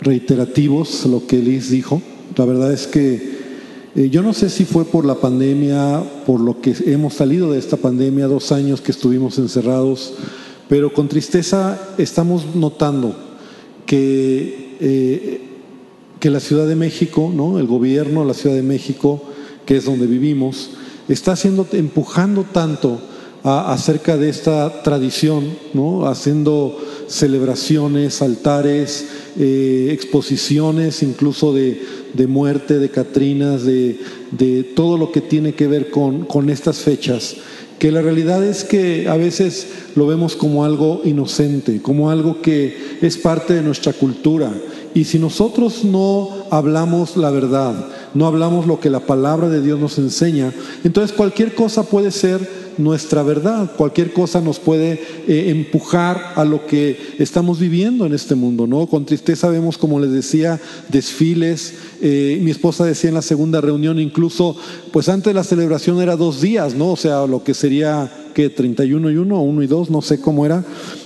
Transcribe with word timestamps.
reiterativos 0.00 1.06
lo 1.06 1.26
que 1.26 1.38
Liz 1.38 1.70
dijo. 1.70 2.02
La 2.36 2.44
verdad 2.44 2.72
es 2.72 2.86
que 2.86 3.36
eh, 3.94 4.10
yo 4.10 4.22
no 4.22 4.34
sé 4.34 4.50
si 4.50 4.64
fue 4.64 4.84
por 4.84 5.06
la 5.06 5.14
pandemia, 5.14 6.02
por 6.26 6.40
lo 6.40 6.60
que 6.60 6.74
hemos 6.86 7.14
salido 7.14 7.52
de 7.52 7.58
esta 7.58 7.76
pandemia, 7.76 8.26
dos 8.26 8.52
años 8.52 8.80
que 8.80 8.92
estuvimos 8.92 9.38
encerrados, 9.38 10.14
pero 10.68 10.92
con 10.92 11.08
tristeza 11.08 11.80
estamos 11.96 12.54
notando 12.54 13.16
que, 13.86 14.76
eh, 14.80 15.40
que 16.20 16.30
la 16.30 16.40
Ciudad 16.40 16.66
de 16.66 16.76
México, 16.76 17.32
¿no? 17.34 17.58
el 17.58 17.66
gobierno 17.66 18.24
la 18.24 18.34
Ciudad 18.34 18.56
de 18.56 18.62
México, 18.62 19.22
que 19.64 19.78
es 19.78 19.84
donde 19.86 20.06
vivimos, 20.06 20.70
está 21.08 21.32
haciendo, 21.32 21.66
empujando 21.72 22.44
tanto 22.44 23.00
acerca 23.44 24.16
de 24.16 24.28
esta 24.28 24.82
tradición, 24.82 25.44
¿no? 25.72 26.08
haciendo 26.08 26.76
celebraciones, 27.06 28.20
altares, 28.20 29.06
eh, 29.38 29.88
exposiciones 29.92 31.02
incluso 31.02 31.52
de, 31.52 31.82
de, 32.14 32.26
muerte, 32.26 32.78
de 32.78 32.88
Catrinas, 32.90 33.64
de, 33.64 33.98
de, 34.30 34.62
todo 34.62 34.96
lo 34.96 35.12
que 35.12 35.20
tiene 35.20 35.54
que 35.54 35.66
ver 35.66 35.90
con, 35.90 36.24
con 36.24 36.50
estas 36.50 36.78
fechas 36.78 37.36
que 37.78 37.92
la 37.92 38.00
realidad 38.00 38.42
es 38.42 38.64
que 38.64 39.08
a 39.08 39.16
veces 39.16 39.66
lo 39.96 40.06
vemos 40.06 40.34
como 40.34 40.64
algo 40.64 41.02
inocente, 41.04 41.82
como 41.82 42.10
algo 42.10 42.40
que 42.40 42.98
es 43.02 43.18
parte 43.18 43.54
de 43.54 43.62
nuestra 43.62 43.92
cultura. 43.92 44.52
Y 44.94 45.04
si 45.04 45.18
nosotros 45.18 45.84
no 45.84 46.30
hablamos 46.50 47.16
la 47.16 47.30
verdad, 47.30 47.88
no 48.14 48.26
hablamos 48.26 48.66
lo 48.66 48.80
que 48.80 48.88
la 48.88 49.00
palabra 49.00 49.50
de 49.50 49.60
Dios 49.60 49.78
nos 49.78 49.98
enseña, 49.98 50.54
entonces 50.84 51.14
cualquier 51.14 51.54
cosa 51.54 51.82
puede 51.82 52.10
ser 52.10 52.55
nuestra 52.78 53.22
verdad. 53.22 53.72
Cualquier 53.76 54.12
cosa 54.12 54.40
nos 54.40 54.58
puede 54.58 55.00
eh, 55.26 55.50
empujar 55.50 56.32
a 56.36 56.44
lo 56.44 56.66
que 56.66 56.98
estamos 57.18 57.58
viviendo 57.58 58.06
en 58.06 58.14
este 58.14 58.34
mundo, 58.34 58.66
¿no? 58.66 58.86
Con 58.86 59.06
tristeza 59.06 59.48
vemos, 59.48 59.78
como 59.78 60.00
les 60.00 60.12
decía, 60.12 60.60
desfiles. 60.88 61.74
Eh, 62.00 62.38
mi 62.42 62.50
esposa 62.50 62.84
decía 62.84 63.08
en 63.08 63.14
la 63.14 63.22
segunda 63.22 63.60
reunión, 63.60 63.98
incluso, 63.98 64.56
pues 64.92 65.08
antes 65.08 65.34
la 65.34 65.44
celebración 65.44 66.00
era 66.00 66.16
dos 66.16 66.40
días, 66.40 66.74
¿no? 66.74 66.92
O 66.92 66.96
sea, 66.96 67.26
lo 67.26 67.42
que 67.42 67.54
sería, 67.54 68.10
¿qué? 68.34 68.50
31 68.50 69.10
y 69.10 69.16
1, 69.16 69.42
1 69.42 69.62
y 69.62 69.66
2, 69.66 69.90
no 69.90 70.02
sé 70.02 70.20
cómo 70.20 70.46
era, 70.46 70.64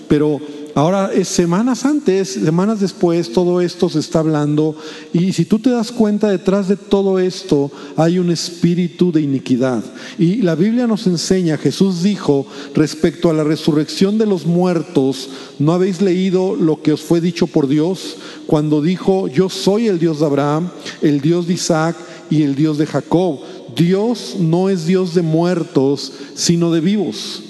pero 0.08 0.41
Ahora, 0.81 1.11
es 1.12 1.28
semanas 1.28 1.84
antes, 1.84 2.31
semanas 2.31 2.81
después, 2.81 3.34
todo 3.34 3.61
esto 3.61 3.91
se 3.91 3.98
está 3.98 4.20
hablando 4.20 4.75
y 5.12 5.34
si 5.34 5.45
tú 5.45 5.59
te 5.59 5.69
das 5.69 5.92
cuenta, 5.92 6.31
detrás 6.31 6.69
de 6.69 6.77
todo 6.77 7.19
esto 7.19 7.70
hay 7.98 8.19
un 8.19 8.31
espíritu 8.31 9.12
de 9.12 9.20
iniquidad. 9.20 9.84
Y 10.19 10.36
la 10.36 10.55
Biblia 10.55 10.86
nos 10.86 11.06
enseña, 11.06 11.58
Jesús 11.58 12.03
dijo 12.03 12.47
respecto 12.75 13.28
a 13.28 13.34
la 13.34 13.45
resurrección 13.45 14.17
de 14.17 14.25
los 14.25 14.47
muertos, 14.47 15.28
¿no 15.58 15.73
habéis 15.75 16.01
leído 16.01 16.56
lo 16.56 16.81
que 16.81 16.95
os 16.95 17.03
fue 17.03 17.20
dicho 17.20 17.47
por 17.47 17.69
Dios 17.69 18.17
cuando 18.47 18.81
dijo, 18.81 19.28
yo 19.28 19.51
soy 19.51 19.86
el 19.86 19.98
Dios 19.98 20.20
de 20.20 20.25
Abraham, 20.25 20.70
el 21.03 21.20
Dios 21.20 21.47
de 21.47 21.53
Isaac 21.53 21.95
y 22.31 22.42
el 22.42 22.55
Dios 22.55 22.78
de 22.78 22.86
Jacob? 22.86 23.41
Dios 23.77 24.36
no 24.39 24.70
es 24.70 24.86
Dios 24.86 25.14
de 25.14 25.20
muertos, 25.20 26.11
sino 26.34 26.73
de 26.73 26.81
vivos. 26.81 27.50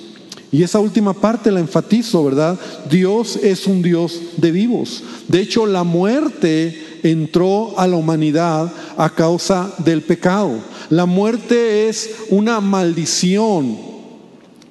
Y 0.53 0.62
esa 0.62 0.81
última 0.81 1.12
parte 1.12 1.51
la 1.51 1.61
enfatizo, 1.61 2.25
¿verdad? 2.25 2.59
Dios 2.89 3.37
es 3.37 3.67
un 3.67 3.83
Dios 3.83 4.20
de 4.37 4.51
vivos. 4.51 5.03
De 5.29 5.41
hecho, 5.41 5.67
la 5.67 5.84
muerte 5.84 6.98
entró 7.03 7.79
a 7.79 7.87
la 7.87 7.97
humanidad 7.97 8.73
a 8.97 9.11
causa 9.11 9.73
del 9.79 10.03
pecado. 10.03 10.59
La 10.89 11.07
muerte 11.07 11.89
es 11.89 12.11
una 12.31 12.61
maldición 12.61 13.89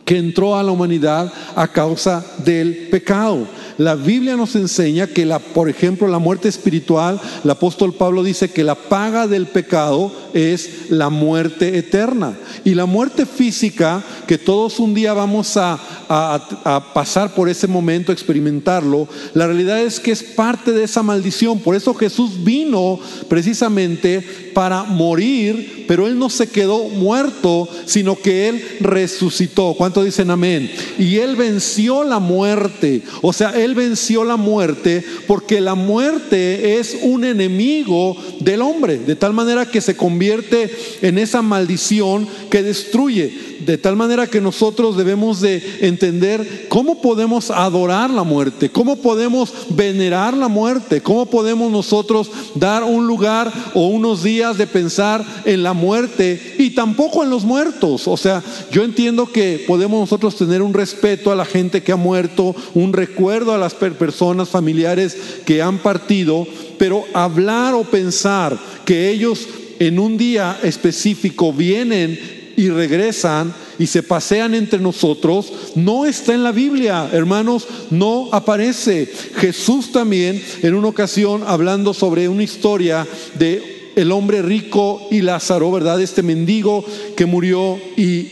que 0.09 0.17
entró 0.17 0.57
a 0.57 0.63
la 0.63 0.71
humanidad 0.71 1.31
a 1.55 1.67
causa 1.67 2.25
del 2.43 2.88
pecado. 2.89 3.47
La 3.77 3.93
Biblia 3.93 4.35
nos 4.35 4.55
enseña 4.55 5.05
que, 5.05 5.23
la, 5.23 5.38
por 5.38 5.69
ejemplo, 5.69 6.07
la 6.07 6.17
muerte 6.17 6.49
espiritual, 6.49 7.21
el 7.43 7.49
apóstol 7.52 7.93
Pablo 7.93 8.23
dice 8.23 8.49
que 8.49 8.63
la 8.63 8.73
paga 8.73 9.27
del 9.27 9.45
pecado 9.45 10.11
es 10.33 10.89
la 10.89 11.09
muerte 11.09 11.77
eterna. 11.77 12.35
Y 12.65 12.73
la 12.73 12.87
muerte 12.87 13.27
física, 13.27 14.03
que 14.25 14.39
todos 14.39 14.80
un 14.80 14.95
día 14.95 15.14
vamos 15.14 15.55
a, 15.58 15.80
a, 16.09 16.91
pasar 16.91 17.36
por 17.36 17.47
ese 17.47 17.67
momento, 17.67 18.11
experimentarlo, 18.11 19.08
la 19.36 19.45
realidad 19.45 19.80
es 19.80 19.99
que 19.99 20.11
es 20.11 20.23
parte 20.23 20.71
de 20.71 20.86
esa 20.86 21.03
maldición. 21.03 21.59
Por 21.59 21.76
eso 21.76 21.93
Jesús 21.93 22.43
vino 22.43 22.99
precisamente 23.27 24.49
para 24.55 24.83
morir, 24.83 25.86
pero 25.87 26.08
Él 26.08 26.17
no 26.17 26.30
se 26.30 26.49
quedó 26.49 26.89
muerto, 26.89 27.70
sino 27.86 28.15
que 28.17 28.49
Él 28.49 28.61
resucitó. 28.81 29.76
¿Cuánto 29.99 30.05
dicen 30.05 30.32
amén? 30.32 30.71
Y 30.98 31.17
Él 31.17 31.36
venció 31.36 32.05
la 32.05 32.20
muerte. 32.20 33.02
O 33.21 33.33
sea, 33.33 33.49
Él 33.49 33.76
venció 33.76 34.23
la 34.23 34.37
muerte 34.37 35.04
porque 35.27 35.60
la 35.60 35.76
muerte 35.76 36.80
es 36.80 36.99
un 37.02 37.26
enemigo 37.26 38.15
del 38.39 38.61
hombre, 38.61 38.98
de 38.98 39.17
tal 39.17 39.33
manera 39.33 39.70
que 39.70 39.82
se 39.82 39.98
convierte 39.98 40.71
en 41.02 41.17
esa 41.17 41.42
maldición 41.42 42.30
que 42.49 42.64
destruye 42.64 43.48
de 43.65 43.77
tal 43.77 43.95
manera 43.95 44.27
que 44.27 44.42
nosotros 44.42 44.97
debemos 44.97 45.42
de 45.42 45.61
entender 45.81 46.67
cómo 46.70 47.02
podemos 47.02 47.52
adorar 47.52 48.09
la 48.09 48.23
muerte, 48.23 48.70
cómo 48.70 48.97
podemos 48.97 49.53
venerar 49.70 50.36
la 50.36 50.47
muerte, 50.47 51.02
cómo 51.02 51.25
podemos 51.25 51.71
nosotros 51.71 52.31
dar 52.55 52.83
un 52.83 53.08
lugar 53.08 53.52
o 53.73 53.87
unos 53.87 54.23
días 54.23 54.58
de 54.58 54.67
pensar 54.67 55.25
en 55.45 55.64
la 55.64 55.73
muerte 55.73 56.55
y 56.58 56.71
tampoco 56.71 57.23
en 57.23 57.30
los 57.30 57.43
muertos. 57.43 58.08
O 58.08 58.17
sea, 58.17 58.43
yo 58.71 58.83
entiendo 58.83 59.27
que 59.31 59.64
podemos 59.67 59.99
nosotros 59.99 60.36
tener 60.36 60.61
un 60.61 60.73
respeto 60.73 61.31
a 61.31 61.36
la 61.36 61.45
gente 61.45 61.83
que 61.83 61.91
ha 61.91 61.97
muerto, 61.97 62.55
un 62.73 62.93
recuerdo 62.93 63.53
a 63.53 63.58
las 63.58 63.73
personas 63.73 64.49
familiares 64.49 65.17
que 65.45 65.61
han 65.61 65.80
partido, 65.80 66.47
pero 66.77 67.03
hablar 67.14 67.73
o 67.73 67.83
pensar 67.83 68.58
que 68.86 69.09
ellos 69.09 69.47
en 69.80 69.99
un 69.99 70.17
día 70.17 70.59
específico 70.64 71.53
vienen 71.53 72.39
y 72.59 72.70
regresan 72.70 73.53
y 73.80 73.87
se 73.87 74.03
pasean 74.03 74.53
entre 74.53 74.80
nosotros, 74.80 75.49
no 75.75 76.05
está 76.05 76.33
en 76.33 76.43
la 76.43 76.52
Biblia, 76.52 77.09
hermanos, 77.14 77.65
no 77.89 78.27
aparece. 78.33 79.09
Jesús 79.37 79.93
también 79.93 80.43
en 80.61 80.75
una 80.75 80.89
ocasión 80.89 81.43
hablando 81.47 81.93
sobre 81.93 82.27
una 82.27 82.43
historia 82.43 83.08
de 83.36 83.93
el 83.95 84.11
hombre 84.11 84.42
rico 84.42 85.08
y 85.09 85.21
Lázaro, 85.21 85.71
¿verdad? 85.71 86.02
Este 86.02 86.21
mendigo 86.21 86.83
que 87.15 87.25
murió 87.25 87.80
y 87.95 88.27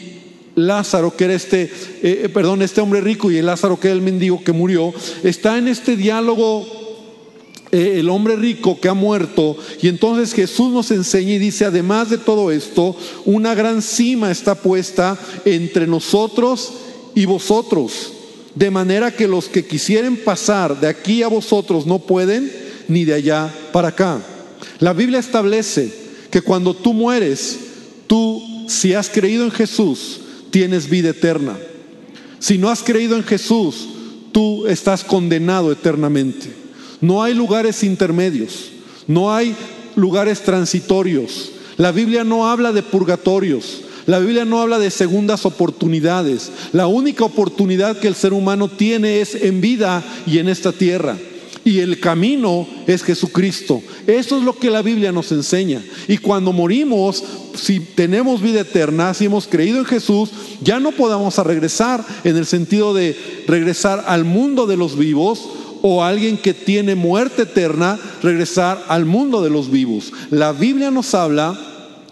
Lázaro, 0.55 1.15
que 1.15 1.23
era 1.23 1.33
este, 1.33 1.63
eh, 1.63 1.69
eh, 2.23 2.29
perdón, 2.33 2.61
este 2.61 2.81
hombre 2.81 2.99
rico 2.99 3.31
y 3.31 3.37
el 3.37 3.45
Lázaro, 3.45 3.79
que 3.79 3.87
era 3.87 3.95
el 3.95 4.01
mendigo 4.01 4.43
que 4.43 4.51
murió, 4.51 4.93
está 5.23 5.57
en 5.57 5.69
este 5.69 5.95
diálogo 5.95 6.65
eh, 7.77 7.99
el 7.99 8.09
hombre 8.09 8.35
rico 8.35 8.79
que 8.81 8.89
ha 8.89 8.95
muerto. 8.95 9.55
Y 9.83 9.87
entonces 9.87 10.33
Jesús 10.33 10.73
nos 10.73 10.89
enseña 10.89 11.33
y 11.33 11.37
dice, 11.37 11.63
además 11.63 12.09
de 12.09 12.17
todo 12.17 12.51
esto, 12.51 12.95
una 13.23 13.53
gran 13.53 13.83
cima 13.83 14.31
está 14.31 14.55
puesta 14.55 15.15
entre 15.45 15.85
nosotros 15.85 16.73
y 17.13 17.25
vosotros. 17.25 18.13
De 18.55 18.71
manera 18.71 19.15
que 19.15 19.27
los 19.27 19.47
que 19.47 19.67
quisieren 19.67 20.17
pasar 20.17 20.79
de 20.79 20.87
aquí 20.87 21.21
a 21.21 21.27
vosotros 21.27 21.85
no 21.85 21.99
pueden, 21.99 22.51
ni 22.87 23.05
de 23.05 23.13
allá 23.13 23.53
para 23.71 23.89
acá. 23.89 24.23
La 24.79 24.93
Biblia 24.93 25.19
establece 25.19 25.93
que 26.31 26.41
cuando 26.41 26.73
tú 26.73 26.93
mueres, 26.93 27.59
tú, 28.07 28.41
si 28.67 28.95
has 28.95 29.07
creído 29.07 29.43
en 29.45 29.51
Jesús, 29.51 30.19
tienes 30.49 30.89
vida 30.89 31.09
eterna. 31.09 31.55
Si 32.39 32.57
no 32.57 32.71
has 32.71 32.81
creído 32.81 33.17
en 33.17 33.23
Jesús, 33.23 33.87
tú 34.31 34.65
estás 34.65 35.03
condenado 35.03 35.71
eternamente. 35.71 36.66
No 37.01 37.23
hay 37.23 37.33
lugares 37.33 37.83
intermedios, 37.83 38.71
no 39.07 39.33
hay 39.33 39.55
lugares 39.95 40.41
transitorios. 40.41 41.51
La 41.77 41.91
Biblia 41.91 42.23
no 42.23 42.49
habla 42.49 42.71
de 42.71 42.81
purgatorios, 42.81 43.81
la 44.07 44.19
Biblia 44.19 44.45
no 44.45 44.61
habla 44.61 44.79
de 44.79 44.89
segundas 44.89 45.45
oportunidades. 45.45 46.49
La 46.71 46.87
única 46.87 47.25
oportunidad 47.25 47.99
que 47.99 48.07
el 48.07 48.15
ser 48.15 48.31
humano 48.31 48.69
tiene 48.69 49.19
es 49.19 49.35
en 49.35 49.59
vida 49.59 50.01
y 50.25 50.39
en 50.39 50.47
esta 50.47 50.71
tierra. 50.71 51.17
Y 51.65 51.79
el 51.79 51.99
camino 51.99 52.65
es 52.87 53.03
Jesucristo. 53.03 53.83
Eso 54.07 54.37
es 54.37 54.43
lo 54.45 54.57
que 54.57 54.69
la 54.69 54.81
Biblia 54.81 55.11
nos 55.11 55.33
enseña. 55.33 55.83
Y 56.07 56.19
cuando 56.19 56.53
morimos, 56.53 57.21
si 57.55 57.81
tenemos 57.81 58.41
vida 58.41 58.61
eterna, 58.61 59.13
si 59.13 59.25
hemos 59.25 59.45
creído 59.45 59.79
en 59.79 59.85
Jesús, 59.85 60.29
ya 60.61 60.79
no 60.79 60.93
podamos 60.93 61.37
regresar 61.39 62.05
en 62.23 62.37
el 62.37 62.45
sentido 62.45 62.93
de 62.93 63.43
regresar 63.45 64.05
al 64.07 64.23
mundo 64.23 64.65
de 64.65 64.77
los 64.77 64.97
vivos, 64.97 65.41
o 65.81 66.03
alguien 66.03 66.37
que 66.37 66.53
tiene 66.53 66.95
muerte 66.95 67.43
eterna 67.43 67.99
regresar 68.21 68.83
al 68.87 69.05
mundo 69.05 69.41
de 69.41 69.49
los 69.49 69.69
vivos. 69.71 70.11
La 70.31 70.51
Biblia 70.51 70.91
nos 70.91 71.13
habla 71.13 71.57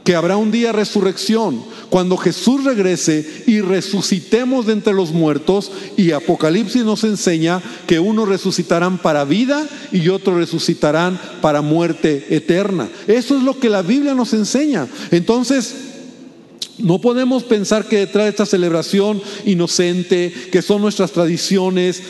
que 0.05 0.15
habrá 0.15 0.37
un 0.37 0.51
día 0.51 0.71
resurrección, 0.71 1.63
cuando 1.89 2.15
Jesús 2.15 2.63
regrese 2.63 3.43
y 3.47 3.61
resucitemos 3.61 4.67
de 4.67 4.73
entre 4.73 4.93
los 4.93 5.11
muertos, 5.11 5.71
y 5.97 6.11
Apocalipsis 6.11 6.83
nos 6.83 7.03
enseña 7.03 7.61
que 7.87 7.99
unos 7.99 8.29
resucitarán 8.29 8.99
para 8.99 9.25
vida 9.25 9.67
y 9.91 10.09
otros 10.09 10.37
resucitarán 10.37 11.19
para 11.41 11.61
muerte 11.61 12.27
eterna. 12.29 12.87
Eso 13.07 13.35
es 13.35 13.43
lo 13.43 13.59
que 13.59 13.69
la 13.69 13.81
Biblia 13.81 14.13
nos 14.13 14.33
enseña. 14.33 14.87
Entonces, 15.09 15.73
no 16.77 17.01
podemos 17.01 17.43
pensar 17.43 17.87
que 17.87 17.97
detrás 17.97 18.25
de 18.25 18.29
esta 18.29 18.45
celebración 18.45 19.21
inocente, 19.45 20.31
que 20.51 20.61
son 20.61 20.81
nuestras 20.81 21.11
tradiciones, 21.13 22.03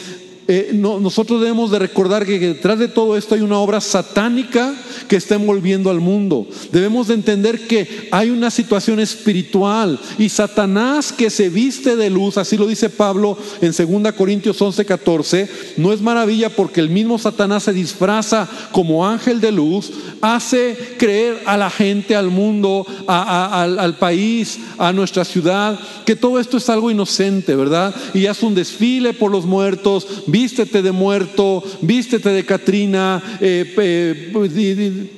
eh, 0.48 0.72
nosotros 0.74 1.42
debemos 1.42 1.72
de 1.72 1.80
recordar 1.80 2.26
que 2.26 2.38
detrás 2.38 2.78
de 2.78 2.88
todo 2.88 3.18
esto 3.18 3.34
hay 3.34 3.42
una 3.42 3.58
obra 3.58 3.82
satánica 3.82 4.76
que 5.08 5.16
está 5.16 5.36
envolviendo 5.36 5.90
al 5.90 6.00
mundo. 6.00 6.48
Debemos 6.72 7.08
de 7.08 7.16
entender 7.16 7.68
que 7.68 8.10
hay 8.12 8.30
una 8.30 8.52
situación 8.52 9.00
espiritual 9.00 10.00
y 10.20 10.30
Satanás 10.30 11.12
que 11.12 11.30
se 11.32 11.50
viste 11.50 11.96
de 11.96 12.10
luz, 12.10 12.38
así 12.38 12.58
lo 12.58 12.68
dice 12.68 12.90
Pablo 12.90 13.38
en 13.62 13.72
2 13.72 14.14
Corintios 14.14 14.62
11, 14.62 14.86
14, 14.86 15.50
no 15.78 15.92
es 15.92 16.02
maravilla 16.02 16.50
porque 16.50 16.80
el 16.80 16.90
mismo 16.90 17.18
Satanás 17.18 17.64
se 17.64 17.74
disfraza 17.74 18.48
como 18.72 19.08
ángel 19.08 19.42
de 19.42 19.52
luz, 19.52 19.92
hace 20.22 20.78
creer 20.98 21.42
a 21.46 21.58
la 21.58 21.70
gente, 21.70 22.16
al 22.16 22.30
mundo, 22.30 22.86
al, 23.08 23.80
al 23.80 23.98
país, 23.98 24.60
a 24.78 24.94
nuestra 24.94 25.26
ciudad, 25.26 25.80
que 26.06 26.16
todo 26.16 26.40
esto 26.40 26.58
es 26.58 26.70
algo 26.70 26.92
inocente, 26.92 27.56
¿verdad? 27.56 27.96
Y 28.14 28.28
hace 28.28 28.46
un 28.46 28.56
desfile 28.56 29.14
por 29.14 29.32
los 29.32 29.46
muertos, 29.46 30.08
vístete 30.36 30.82
de 30.82 30.92
muerto, 30.92 31.64
vístete 31.80 32.28
de 32.28 32.46
Catrina, 32.46 33.24
eh, 33.40 34.34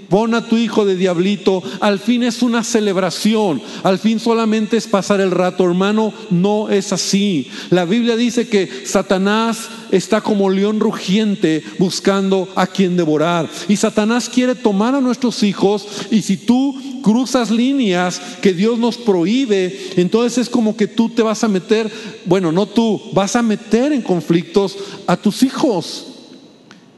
pon 0.08 0.36
a 0.36 0.46
tu 0.46 0.58
hijo 0.58 0.86
de 0.86 0.96
diablito. 0.96 1.64
Al 1.80 1.98
fin 1.98 2.22
es 2.22 2.44
una 2.44 2.64
celebración, 2.64 3.60
al 3.82 3.98
fin 3.98 4.20
solamente 4.20 4.78
es 4.78 4.86
pasar 4.86 5.20
el 5.20 5.32
rato, 5.32 5.64
hermano, 5.64 6.14
no 6.30 6.70
es 6.70 6.94
así. 6.94 7.50
La 7.72 7.86
Biblia 7.86 8.16
dice 8.16 8.48
que 8.48 8.70
Satanás 8.86 9.70
está 9.92 10.22
como 10.22 10.52
león 10.52 10.80
rugiente 10.80 11.64
buscando 11.80 12.48
a 12.56 12.68
quien 12.68 12.96
devorar. 12.96 13.50
Y 13.68 13.78
Satanás 13.78 14.30
quiere 14.30 14.54
tomar 14.54 14.94
a 14.94 15.02
nuestros 15.02 15.42
hijos 15.42 15.88
y 16.12 16.22
si 16.22 16.38
tú 16.38 16.76
cruzas 17.02 17.52
líneas 17.52 18.20
que 18.42 18.54
Dios 18.54 18.78
nos 18.80 18.98
prohíbe, 18.98 19.92
entonces 19.96 20.38
es 20.38 20.50
como 20.50 20.76
que 20.76 20.88
tú 20.88 21.10
te 21.10 21.22
vas 21.22 21.44
a 21.44 21.48
meter, 21.48 21.92
bueno, 22.26 22.52
no 22.52 22.66
tú, 22.66 23.02
vas 23.14 23.36
a 23.36 23.42
meter 23.42 23.92
en 23.92 24.02
conflictos 24.02 24.78
a 25.06 25.18
tus 25.18 25.44
hijos. 25.44 26.08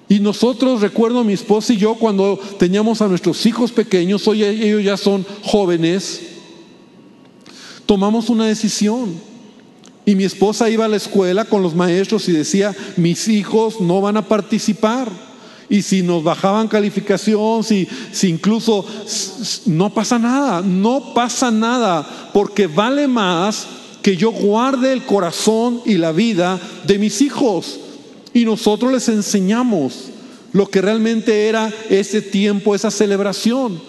Y 0.07 0.19
nosotros, 0.19 0.81
recuerdo 0.81 1.19
a 1.19 1.24
mi 1.24 1.34
esposa 1.34 1.72
y 1.72 1.78
yo, 1.78 1.94
cuando 1.96 2.40
teníamos 2.57 3.01
a 3.01 3.07
nuestros 3.07 3.46
hijos 3.46 3.72
pequeños, 3.72 4.28
hoy 4.28 4.44
ellos 4.44 4.84
ya 4.84 4.98
son 4.98 5.25
jóvenes, 5.44 6.22
tomamos 7.86 8.30
una 8.30 8.48
decisión. 8.48 9.30
Y 10.06 10.16
mi 10.16 10.24
esposa 10.24 10.68
iba 10.72 10.86
a 10.86 10.88
la 10.88 10.96
escuela 10.96 11.46
con 11.46 11.62
los 11.62 11.75
maestros 11.75 12.28
y 12.28 12.31
decía, 12.31 12.75
mis 12.98 13.28
hijos 13.28 13.80
no 13.80 14.01
van 14.01 14.18
a 14.18 14.28
participar. 14.28 15.28
Y 15.69 15.83
si 15.83 16.01
nos 16.01 16.24
bajaban 16.24 16.68
calificación, 16.68 17.63
si, 17.63 17.88
si 18.12 18.30
incluso 18.30 18.86
no 19.68 19.94
pasa 19.94 20.18
nada, 20.18 20.62
no 20.62 21.13
pasa 21.13 21.51
nada, 21.51 22.31
porque 22.33 22.68
vale 22.68 23.07
más 23.07 23.68
que 24.01 24.18
yo 24.18 24.31
guarde 24.31 24.94
el 24.94 25.06
corazón 25.06 25.81
y 25.86 25.95
la 25.95 26.12
vida 26.12 26.60
de 26.88 26.98
mis 26.98 27.21
hijos. 27.21 27.80
Y 28.33 28.45
nosotros 28.45 28.92
les 28.92 29.10
enseñamos 29.10 30.10
lo 30.54 30.68
que 30.68 30.81
realmente 30.81 31.48
era 31.48 31.72
ese 31.89 32.22
tiempo, 32.22 32.74
esa 32.74 32.92
celebración. 32.92 33.80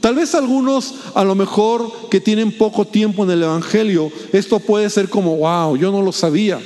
Tal 0.00 0.14
vez 0.14 0.34
algunos, 0.34 0.94
a 1.14 1.24
lo 1.24 1.34
mejor 1.34 1.90
que 2.10 2.20
tienen 2.20 2.56
poco 2.56 2.84
tiempo 2.84 3.24
en 3.24 3.30
el 3.30 3.42
Evangelio, 3.42 4.10
esto 4.32 4.60
puede 4.60 4.88
ser 4.90 5.08
como, 5.08 5.36
wow, 5.36 5.76
yo 5.76 5.90
no 5.90 6.02
lo 6.02 6.12
sabía. 6.12 6.60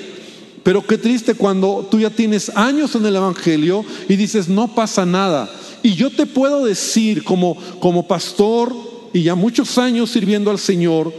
Pero 0.62 0.86
qué 0.86 0.96
triste 0.98 1.34
cuando 1.34 1.86
tú 1.90 1.98
ya 1.98 2.10
tienes 2.10 2.50
años 2.50 2.94
en 2.94 3.04
el 3.06 3.16
Evangelio 3.16 3.84
y 4.08 4.16
dices, 4.16 4.48
no 4.48 4.74
pasa 4.74 5.04
nada. 5.04 5.50
Y 5.82 5.94
yo 5.94 6.10
te 6.10 6.26
puedo 6.26 6.64
decir 6.64 7.24
como, 7.24 7.56
como 7.80 8.06
pastor 8.06 8.72
y 9.12 9.24
ya 9.24 9.34
muchos 9.34 9.76
años 9.78 10.10
sirviendo 10.10 10.50
al 10.50 10.58
Señor, 10.58 11.12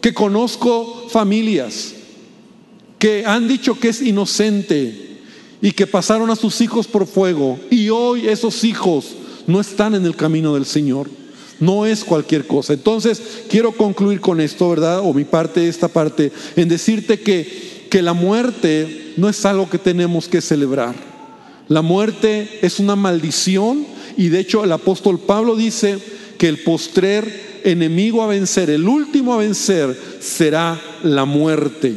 que 0.00 0.12
conozco 0.12 1.06
familias 1.08 1.94
que 2.98 3.24
han 3.24 3.48
dicho 3.48 3.78
que 3.78 3.88
es 3.88 4.02
inocente 4.02 5.20
y 5.62 5.72
que 5.72 5.86
pasaron 5.86 6.30
a 6.30 6.36
sus 6.36 6.60
hijos 6.60 6.86
por 6.86 7.06
fuego 7.06 7.58
y 7.70 7.88
hoy 7.88 8.28
esos 8.28 8.62
hijos 8.64 9.06
no 9.46 9.60
están 9.60 9.94
en 9.94 10.04
el 10.04 10.16
camino 10.16 10.54
del 10.54 10.66
Señor. 10.66 11.08
No 11.60 11.84
es 11.84 12.04
cualquier 12.04 12.46
cosa. 12.46 12.72
Entonces, 12.72 13.20
quiero 13.50 13.72
concluir 13.72 14.20
con 14.20 14.40
esto, 14.40 14.70
¿verdad? 14.70 15.00
O 15.00 15.12
mi 15.12 15.24
parte, 15.24 15.68
esta 15.68 15.88
parte, 15.88 16.32
en 16.56 16.68
decirte 16.68 17.20
que 17.20 17.79
que 17.90 18.02
la 18.02 18.14
muerte 18.14 19.12
no 19.16 19.28
es 19.28 19.44
algo 19.44 19.68
que 19.68 19.78
tenemos 19.78 20.28
que 20.28 20.40
celebrar. 20.40 20.94
La 21.68 21.82
muerte 21.82 22.60
es 22.62 22.78
una 22.78 22.96
maldición 22.96 23.84
y 24.16 24.28
de 24.28 24.40
hecho 24.40 24.64
el 24.64 24.72
apóstol 24.72 25.18
Pablo 25.18 25.56
dice 25.56 25.98
que 26.38 26.48
el 26.48 26.58
postrer 26.58 27.60
enemigo 27.64 28.22
a 28.22 28.28
vencer, 28.28 28.70
el 28.70 28.88
último 28.88 29.34
a 29.34 29.38
vencer 29.38 29.98
será 30.20 30.80
la 31.02 31.24
muerte. 31.24 31.94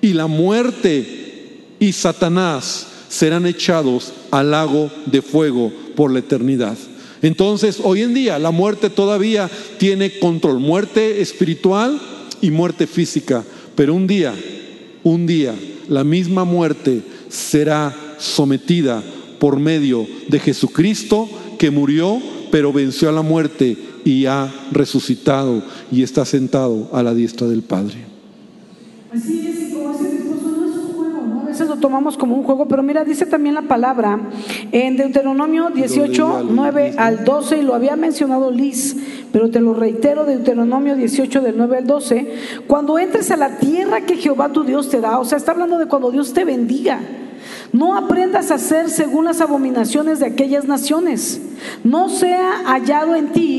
Y 0.00 0.14
la 0.14 0.26
muerte 0.26 1.64
y 1.78 1.92
Satanás 1.92 2.86
serán 3.08 3.46
echados 3.46 4.12
al 4.30 4.50
lago 4.50 4.90
de 5.06 5.22
fuego 5.22 5.72
por 5.94 6.10
la 6.10 6.18
eternidad. 6.18 6.76
Entonces, 7.22 7.78
hoy 7.82 8.02
en 8.02 8.14
día 8.14 8.38
la 8.38 8.50
muerte 8.50 8.90
todavía 8.90 9.50
tiene 9.78 10.18
control, 10.18 10.60
muerte 10.60 11.20
espiritual 11.20 12.00
y 12.40 12.50
muerte 12.50 12.86
física, 12.86 13.42
pero 13.74 13.94
un 13.94 14.06
día 14.06 14.34
un 15.06 15.24
día 15.24 15.54
la 15.88 16.02
misma 16.02 16.44
muerte 16.44 17.00
será 17.28 17.94
sometida 18.18 19.04
por 19.38 19.60
medio 19.60 20.04
de 20.28 20.40
Jesucristo 20.40 21.28
que 21.60 21.70
murió, 21.70 22.20
pero 22.50 22.72
venció 22.72 23.08
a 23.08 23.12
la 23.12 23.22
muerte 23.22 23.76
y 24.04 24.26
ha 24.26 24.52
resucitado 24.72 25.62
y 25.92 26.02
está 26.02 26.24
sentado 26.24 26.90
a 26.92 27.04
la 27.04 27.14
diestra 27.14 27.46
del 27.46 27.62
Padre. 27.62 27.98
Así 29.12 29.65
lo 31.76 31.80
tomamos 31.80 32.16
como 32.16 32.34
un 32.34 32.42
juego, 32.42 32.66
pero 32.66 32.82
mira, 32.82 33.04
dice 33.04 33.26
también 33.26 33.54
la 33.54 33.62
palabra 33.62 34.18
en 34.72 34.96
Deuteronomio 34.96 35.70
18, 35.70 36.46
9 36.50 36.94
al 36.96 37.24
12, 37.24 37.58
y 37.58 37.62
lo 37.62 37.74
había 37.74 37.96
mencionado 37.96 38.50
Liz 38.50 38.96
pero 39.36 39.50
te 39.50 39.60
lo 39.60 39.74
reitero, 39.74 40.24
Deuteronomio 40.24 40.96
18 40.96 41.42
del 41.42 41.58
9 41.58 41.76
al 41.76 41.86
12, 41.86 42.34
cuando 42.66 42.98
entres 42.98 43.30
a 43.30 43.36
la 43.36 43.58
tierra 43.58 44.00
que 44.00 44.16
Jehová 44.16 44.48
tu 44.48 44.64
Dios 44.64 44.88
te 44.88 45.02
da, 45.02 45.18
o 45.18 45.26
sea, 45.26 45.36
está 45.36 45.52
hablando 45.52 45.76
de 45.76 45.84
cuando 45.84 46.10
Dios 46.10 46.32
te 46.32 46.46
bendiga. 46.46 47.00
No 47.70 47.98
aprendas 47.98 48.50
a 48.50 48.54
hacer 48.54 48.88
según 48.88 49.26
las 49.26 49.42
abominaciones 49.42 50.20
de 50.20 50.26
aquellas 50.26 50.64
naciones. 50.64 51.42
No 51.84 52.08
sea 52.08 52.62
hallado 52.64 53.14
en 53.14 53.32
ti 53.32 53.55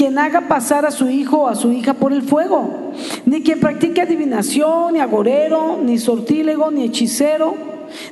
quien 0.00 0.18
haga 0.18 0.48
pasar 0.48 0.86
a 0.86 0.90
su 0.90 1.10
hijo 1.10 1.40
o 1.42 1.46
a 1.46 1.54
su 1.54 1.72
hija 1.72 1.92
por 1.92 2.14
el 2.14 2.22
fuego, 2.22 2.94
ni 3.26 3.42
quien 3.42 3.60
practique 3.60 4.00
adivinación, 4.00 4.94
ni 4.94 4.98
agorero, 4.98 5.76
ni 5.76 5.98
sortílego, 5.98 6.70
ni 6.70 6.84
hechicero, 6.84 7.54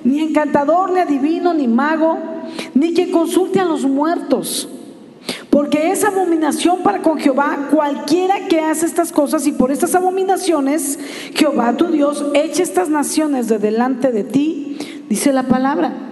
ni 0.04 0.20
encantador, 0.20 0.90
ni 0.90 1.00
adivino, 1.00 1.54
ni 1.54 1.66
mago, 1.66 2.18
ni 2.74 2.92
quien 2.92 3.10
consulte 3.10 3.58
a 3.58 3.64
los 3.64 3.86
muertos 3.86 4.68
porque 5.48 5.90
es 5.90 6.04
abominación 6.04 6.82
para 6.82 7.00
con 7.00 7.18
Jehová 7.18 7.68
cualquiera 7.70 8.48
que 8.48 8.60
hace 8.60 8.84
estas 8.84 9.10
cosas 9.10 9.46
y 9.46 9.52
por 9.52 9.72
estas 9.72 9.94
abominaciones 9.94 10.98
Jehová 11.34 11.74
tu 11.74 11.86
Dios 11.86 12.24
eche 12.34 12.62
estas 12.62 12.90
naciones 12.90 13.48
de 13.48 13.58
delante 13.58 14.12
de 14.12 14.24
ti, 14.24 14.78
dice 15.08 15.32
la 15.32 15.44
palabra. 15.44 16.07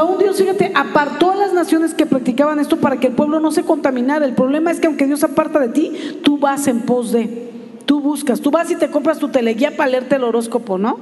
O 0.00 0.18
Dios, 0.18 0.36
fíjate, 0.36 0.70
apartó 0.74 1.32
a 1.32 1.36
las 1.36 1.52
naciones 1.52 1.94
que 1.94 2.06
practicaban 2.06 2.60
esto 2.60 2.76
para 2.76 2.98
que 2.98 3.08
el 3.08 3.14
pueblo 3.14 3.40
no 3.40 3.50
se 3.50 3.64
contaminara. 3.64 4.24
El 4.24 4.34
problema 4.34 4.70
es 4.70 4.80
que 4.80 4.86
aunque 4.86 5.06
Dios 5.06 5.24
aparta 5.24 5.58
de 5.58 5.68
ti, 5.68 6.20
tú 6.22 6.38
vas 6.38 6.68
en 6.68 6.82
pos 6.82 7.10
de, 7.10 7.50
tú 7.86 8.00
buscas, 8.00 8.40
tú 8.40 8.50
vas 8.50 8.70
y 8.70 8.76
te 8.76 8.90
compras 8.90 9.18
tu 9.18 9.28
teleguía 9.28 9.76
para 9.76 9.90
leerte 9.90 10.16
el 10.16 10.24
horóscopo, 10.24 10.78
¿no? 10.78 10.98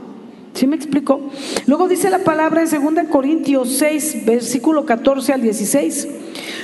¿Sí 0.54 0.66
me 0.66 0.76
explico? 0.76 1.20
Luego 1.66 1.88
dice 1.88 2.10
la 2.10 2.18
palabra 2.18 2.62
en 2.62 2.94
2 2.94 3.06
Corintios 3.08 3.70
6, 3.78 4.26
versículo 4.26 4.84
14 4.84 5.32
al 5.32 5.40
16. 5.40 6.08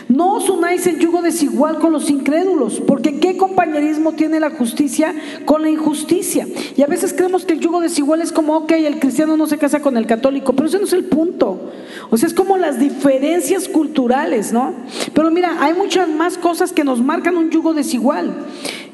No 0.09 0.35
os 0.35 0.49
unáis 0.49 0.87
en 0.87 0.99
yugo 0.99 1.23
desigual 1.23 1.78
con 1.78 1.92
los 1.92 2.11
incrédulos, 2.11 2.80
porque 2.80 3.18
¿qué 3.18 3.37
compañerismo 3.37 4.12
tiene 4.12 4.40
la 4.40 4.50
justicia 4.50 5.14
con 5.45 5.62
la 5.62 5.71
injusticia? 5.71 6.47
Y 6.76 6.83
a 6.83 6.87
veces 6.87 7.14
creemos 7.14 7.45
que 7.45 7.54
el 7.54 7.61
yugo 7.61 7.80
desigual 7.80 8.23
es 8.23 8.33
como, 8.33 8.57
ok, 8.57 8.73
el 8.73 8.99
cristiano 8.99 9.37
no 9.37 9.47
se 9.47 9.59
casa 9.59 9.80
con 9.80 9.97
el 9.97 10.07
católico, 10.07 10.52
pero 10.54 10.68
ese 10.68 10.78
no 10.78 10.85
es 10.85 10.92
el 10.92 11.04
punto. 11.04 11.73
O 12.11 12.16
sea, 12.16 12.26
es 12.26 12.35
como 12.35 12.57
las 12.57 12.78
diferencias 12.78 13.68
culturales, 13.68 14.52
¿no? 14.52 14.73
Pero 15.14 15.30
mira, 15.30 15.57
hay 15.61 15.75
muchas 15.75 16.09
más 16.09 16.38
cosas 16.38 16.73
que 16.73 16.85
nos 16.85 17.00
marcan 17.02 17.37
un 17.37 17.50
yugo 17.50 17.75
desigual. 17.75 18.35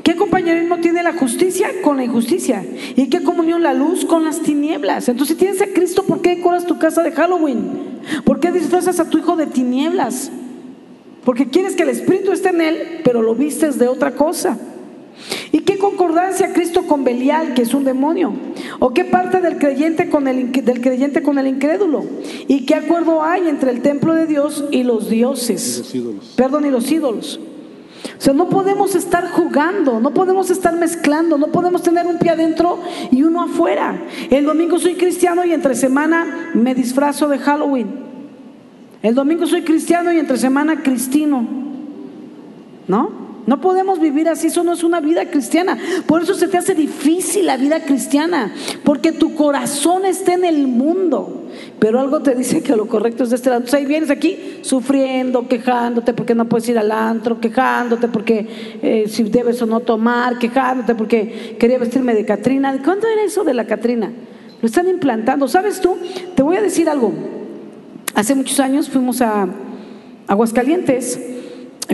¿Qué 0.05 0.17
compañerismo 0.17 0.77
tiene 0.81 1.03
la 1.03 1.15
justicia 1.15 1.71
con 1.83 1.97
la 1.97 2.05
injusticia? 2.05 2.63
¿Y 2.95 3.09
qué 3.09 3.23
comunión 3.23 3.63
la 3.63 3.73
luz 3.73 4.05
con 4.05 4.23
las 4.23 4.41
tinieblas? 4.41 5.09
Entonces, 5.09 5.35
si 5.35 5.41
tienes 5.43 5.63
a 5.63 5.67
Cristo, 5.67 6.05
¿por 6.05 6.21
qué 6.21 6.37
decoras 6.37 6.67
tu 6.67 6.79
casa 6.79 7.03
de 7.03 7.11
Halloween? 7.11 8.01
¿Por 8.23 8.39
qué 8.39 8.53
disfrazas 8.53 9.01
a 9.01 9.09
tu 9.09 9.17
hijo 9.17 9.35
de 9.35 9.47
tinieblas? 9.47 10.31
Porque 11.25 11.49
quieres 11.49 11.75
que 11.75 11.85
el 11.85 11.89
Espíritu 11.89 12.33
esté 12.33 12.51
en 12.51 12.61
él, 12.61 13.01
pero 13.03 13.23
lo 13.23 13.35
vistes 13.35 13.79
de 13.79 13.89
otra 13.89 14.15
cosa. 14.15 14.59
¿Y 15.53 15.61
qué 15.61 15.79
concordancia 15.79 16.53
Cristo 16.53 16.83
con 16.83 17.03
Belial, 17.03 17.55
que 17.55 17.63
es 17.63 17.73
un 17.73 17.85
demonio? 17.85 18.35
¿O 18.81 18.93
qué 18.93 19.07
parte 19.07 19.41
del 19.41 19.57
creyente 19.57 20.11
con 20.11 20.29
el, 20.29 20.53
del 20.53 20.83
creyente 20.83 21.23
con 21.23 21.39
el 21.39 21.47
incrédulo? 21.47 22.05
¿Y 22.47 22.67
qué 22.67 22.75
acuerdo 22.75 23.23
hay 23.23 23.49
entre 23.49 23.71
el 23.71 23.81
templo 23.81 24.13
de 24.13 24.27
Dios 24.27 24.67
y 24.71 24.83
los 24.83 25.09
dioses? 25.09 25.77
Y 25.77 25.79
los 25.79 25.95
ídolos. 25.95 26.33
Perdón, 26.37 26.67
y 26.67 26.71
los 26.71 26.93
ídolos. 26.93 27.41
O 28.19 28.21
sea, 28.21 28.35
no 28.35 28.49
podemos 28.49 28.95
estar 28.95 29.31
jugando, 29.31 30.01
no 30.01 30.13
podemos 30.13 30.51
estar 30.51 30.77
mezclando, 30.77 31.39
no 31.39 31.49
podemos 31.49 31.83
tener 31.83 32.07
un 32.07 32.19
pie 32.19 32.31
adentro 32.31 32.79
y 33.11 33.23
uno 33.23 33.43
afuera. 33.43 34.03
El 34.31 34.45
domingo 34.45 34.79
soy 34.79 34.95
cristiano 34.95 35.45
y 35.45 35.53
entre 35.53 35.75
semana 35.75 36.51
me 36.55 36.75
disfrazo 36.75 37.29
de 37.29 37.39
Halloween. 37.39 38.05
El 39.03 39.15
domingo 39.15 39.47
soy 39.47 39.63
cristiano 39.63 40.13
y 40.13 40.19
entre 40.19 40.37
semana 40.37 40.83
cristino. 40.83 41.47
¿No? 42.87 43.24
No 43.47 43.61
podemos 43.61 44.01
vivir 44.01 44.29
así, 44.29 44.47
eso 44.47 44.65
no 44.65 44.73
es 44.73 44.83
una 44.83 45.01
vida 45.01 45.27
cristiana. 45.27 45.79
Por 46.07 46.23
eso 46.23 46.35
se 46.35 46.49
te 46.49 46.57
hace 46.57 46.75
difícil 46.75 47.47
la 47.47 47.57
vida 47.59 47.81
cristiana, 47.81 48.55
porque 48.85 49.13
tu 49.13 49.35
corazón 49.35 50.07
está 50.07 50.33
en 50.33 50.45
el 50.45 50.67
mundo. 50.67 51.43
Pero 51.79 52.01
algo 52.01 52.21
te 52.21 52.35
dice 52.35 52.63
que 52.63 52.75
lo 52.75 52.87
correcto 52.87 53.25
es 53.25 53.31
de 53.31 53.37
este 53.37 53.51
lado. 53.51 53.61
Entonces 53.61 53.79
ahí 53.79 53.87
vienes 53.87 54.11
aquí 54.11 54.59
sufriendo, 54.63 55.47
quejándote 55.47 56.15
porque 56.15 56.35
no 56.35 56.47
puedes 56.47 56.69
ir 56.69 56.79
al 56.79 56.91
antro, 56.91 57.39
quejándote 57.39 58.09
porque 58.09 58.79
eh, 58.83 59.05
si 59.09 59.25
debes 59.25 59.61
o 59.61 59.67
no 59.67 59.81
tomar, 59.81 60.39
quejándote 60.39 60.95
porque 60.95 61.57
quería 61.59 61.79
vestirme 61.79 62.15
de 62.15 62.25
Catrina. 62.25 62.81
¿Cuándo 62.83 63.07
era 63.07 63.23
eso 63.23 63.45
de 63.45 63.55
la 63.55 63.67
Catrina? 63.67 64.11
Lo 64.63 64.67
están 64.67 64.89
implantando. 64.89 65.47
¿Sabes 65.47 65.81
tú? 65.81 65.97
Te 66.35 66.43
voy 66.43 66.57
a 66.57 66.63
decir 66.63 66.89
algo. 66.89 67.13
Hace 68.15 68.35
muchos 68.35 68.59
años 68.61 68.89
fuimos 68.89 69.21
a 69.21 69.47
Aguascalientes 70.27 71.21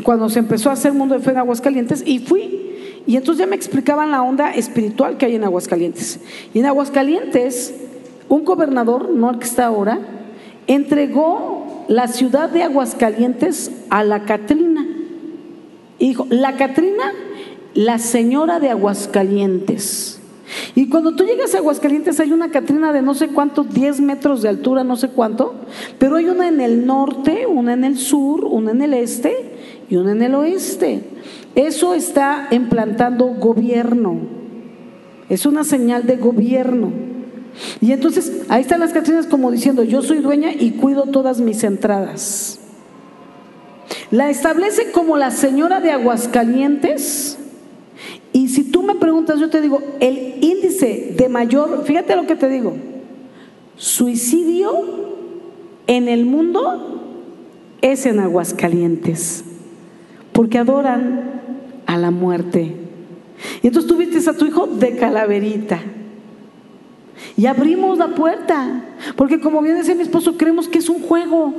cuando 0.05 0.29
se 0.29 0.39
empezó 0.39 0.71
a 0.71 0.75
hacer 0.75 0.93
Mundo 0.93 1.17
de 1.17 1.21
Fe 1.21 1.31
en 1.33 1.39
Aguascalientes 1.39 2.03
y 2.07 2.21
fui. 2.21 3.03
Y 3.07 3.17
entonces 3.17 3.41
ya 3.41 3.47
me 3.47 3.57
explicaban 3.57 4.11
la 4.11 4.23
onda 4.23 4.53
espiritual 4.55 5.17
que 5.17 5.27
hay 5.27 5.35
en 5.35 5.45
Aguascalientes. 5.45 6.21
Y 6.55 6.61
en 6.61 6.67
Aguascalientes, 6.67 7.75
un 8.29 8.45
gobernador, 8.45 9.11
no 9.11 9.31
el 9.31 9.39
que 9.39 9.47
está 9.47 9.67
ahora, 9.67 9.99
entregó 10.67 11.85
la 11.89 12.07
ciudad 12.07 12.51
de 12.51 12.63
Aguascalientes 12.63 13.73
a 13.91 14.05
la 14.05 14.25
Catrina. 14.25 14.87
Y 15.99 16.09
dijo, 16.09 16.27
la 16.31 16.57
Catrina, 16.57 17.13
la 17.75 17.99
señora 17.99 18.61
de 18.61 18.71
Aguascalientes. 18.71 20.21
Y 20.75 20.89
cuando 20.89 21.15
tú 21.15 21.25
llegas 21.25 21.55
a 21.55 21.59
Aguascalientes 21.59 22.21
hay 22.21 22.33
una 22.33 22.51
Catrina 22.51 22.93
de 22.93 23.03
no 23.03 23.15
sé 23.15 23.29
cuánto, 23.29 23.65
10 23.65 24.01
metros 24.01 24.43
de 24.43 24.49
altura, 24.49 24.85
no 24.85 24.97
sé 24.97 25.09
cuánto, 25.09 25.55
pero 25.99 26.17
hay 26.17 26.27
una 26.27 26.49
en 26.49 26.61
el 26.61 26.87
norte, 26.87 27.47
una 27.47 27.73
en 27.73 27.85
el 27.85 27.99
sur, 27.99 28.45
una 28.45 28.73
en 28.73 28.83
el 28.83 28.95
este 28.95 29.60
y 29.91 29.97
una 29.97 30.13
en 30.13 30.23
el 30.23 30.35
oeste. 30.37 31.03
Eso 31.57 31.95
está 31.95 32.47
implantando 32.53 33.27
gobierno. 33.27 34.19
Es 35.29 35.47
una 35.47 35.65
señal 35.65 36.07
de 36.07 36.17
gobierno. 36.17 36.93
Y 37.81 37.91
entonces 37.91 38.43
ahí 38.49 38.63
están 38.63 38.79
las 38.79 38.93
Catrinas 38.93 39.27
como 39.27 39.51
diciendo, 39.51 39.83
yo 39.83 40.01
soy 40.01 40.19
dueña 40.19 40.53
y 40.53 40.73
cuido 40.73 41.07
todas 41.07 41.41
mis 41.41 41.65
entradas. 41.65 42.61
La 44.13 44.31
establece 44.31 44.93
como 44.93 45.17
la 45.17 45.33
señora 45.33 45.81
de 45.81 45.91
Aguascalientes. 45.91 47.37
Y 48.33 48.49
si 48.49 48.63
tú 48.63 48.85
me 48.85 48.95
preguntas, 48.95 49.41
yo 49.41 49.51
te 49.51 49.61
digo, 49.61 49.83
el 49.99 50.37
índice 50.41 51.15
de 51.17 51.29
mayor, 51.29 51.83
fíjate 51.85 52.15
lo 52.15 52.27
que 52.27 52.37
te 52.37 52.49
digo, 52.49 52.77
suicidio 53.75 54.73
en 55.89 56.07
el 56.07 56.27
mundo 56.27 57.03
es 57.83 58.07
en 58.07 58.21
Aguascalientes 58.21 59.45
porque 60.33 60.59
adoran 60.59 61.41
a 61.87 61.97
la 61.97 62.11
muerte. 62.11 62.77
Y 63.63 63.67
entonces 63.67 63.89
tú 63.89 63.97
viste 63.97 64.29
a 64.29 64.35
tu 64.35 64.47
hijo 64.47 64.67
de 64.67 64.97
calaverita. 64.97 65.81
Y 67.37 67.47
abrimos 67.47 67.99
la 67.99 68.09
puerta, 68.09 68.83
porque 69.17 69.41
como 69.41 69.63
bien 69.63 69.77
decía 69.77 69.95
mi 69.95 70.03
esposo, 70.03 70.37
creemos 70.37 70.69
que 70.69 70.79
es 70.79 70.89
un 70.89 71.03
juego. 71.03 71.55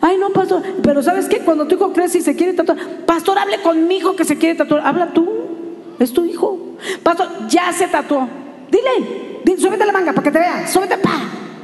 Ay, 0.00 0.16
no, 0.18 0.30
pastor, 0.30 0.62
pero 0.82 1.02
¿sabes 1.02 1.26
qué? 1.28 1.38
Cuando 1.38 1.66
tu 1.66 1.76
hijo 1.76 1.92
crece 1.92 2.18
y 2.18 2.20
se 2.20 2.34
quiere 2.34 2.52
tatuar, 2.52 2.78
pastor, 3.06 3.38
hable 3.38 3.60
con 3.62 3.86
mi 3.86 3.96
hijo 3.96 4.16
que 4.16 4.24
se 4.24 4.36
quiere 4.36 4.56
tatuar. 4.56 4.86
Habla 4.86 5.12
tú, 5.12 5.28
es 5.98 6.12
tu 6.12 6.24
hijo. 6.24 6.58
Pastor, 7.02 7.28
ya 7.48 7.72
se 7.72 7.86
tatuó. 7.86 8.28
Dile, 8.70 9.40
dile 9.44 9.60
súbete 9.60 9.86
la 9.86 9.92
manga 9.92 10.12
para 10.12 10.24
que 10.24 10.30
te 10.30 10.38
vea. 10.38 10.66
Súbete, 10.66 10.98
pa, 10.98 11.10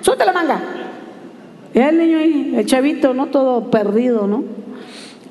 súbete 0.01 0.25
la 0.25 0.33
manga. 0.33 0.61
Y 1.75 1.79
el 1.79 1.99
niño 1.99 2.19
ahí, 2.19 2.55
el 2.57 2.67
chavito, 2.67 3.13
¿no? 3.13 3.27
Todo 3.27 3.71
perdido, 3.71 4.27
¿no? 4.27 4.56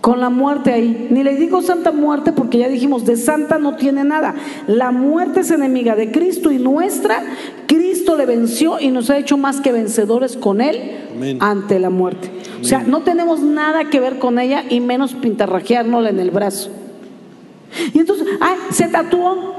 Con 0.06 0.20
la 0.20 0.30
muerte 0.30 0.72
ahí. 0.72 1.08
Ni 1.10 1.24
le 1.24 1.36
digo 1.36 1.64
santa 1.64 1.92
muerte 1.92 2.32
porque 2.32 2.60
ya 2.60 2.70
dijimos, 2.70 3.06
de 3.06 3.18
santa 3.18 3.58
no 3.58 3.76
tiene 3.76 4.04
nada. 4.04 4.36
La 4.68 4.92
muerte 4.92 5.40
es 5.40 5.50
enemiga 5.50 5.96
de 5.96 6.12
Cristo 6.12 6.52
y 6.52 6.60
nuestra. 6.60 7.24
Cristo 7.66 8.16
le 8.16 8.28
venció 8.28 8.80
y 8.80 8.92
nos 8.92 9.10
ha 9.10 9.18
hecho 9.18 9.36
más 9.36 9.62
que 9.62 9.72
vencedores 9.72 10.38
con 10.38 10.62
él 10.62 11.40
ante 11.40 11.80
la 11.80 11.90
muerte. 11.90 12.30
O 12.62 12.64
sea, 12.64 12.84
no 12.84 13.02
tenemos 13.02 13.40
nada 13.40 13.90
que 13.90 14.00
ver 14.00 14.20
con 14.20 14.38
ella 14.38 14.64
y 14.70 14.80
menos 14.80 15.16
pintarrajeárnosla 15.16 16.12
en 16.12 16.20
el 16.20 16.30
brazo. 16.30 16.70
Y 17.92 17.98
entonces, 17.98 18.28
ay, 18.42 18.58
se 18.70 18.88
tatuó. 18.88 19.56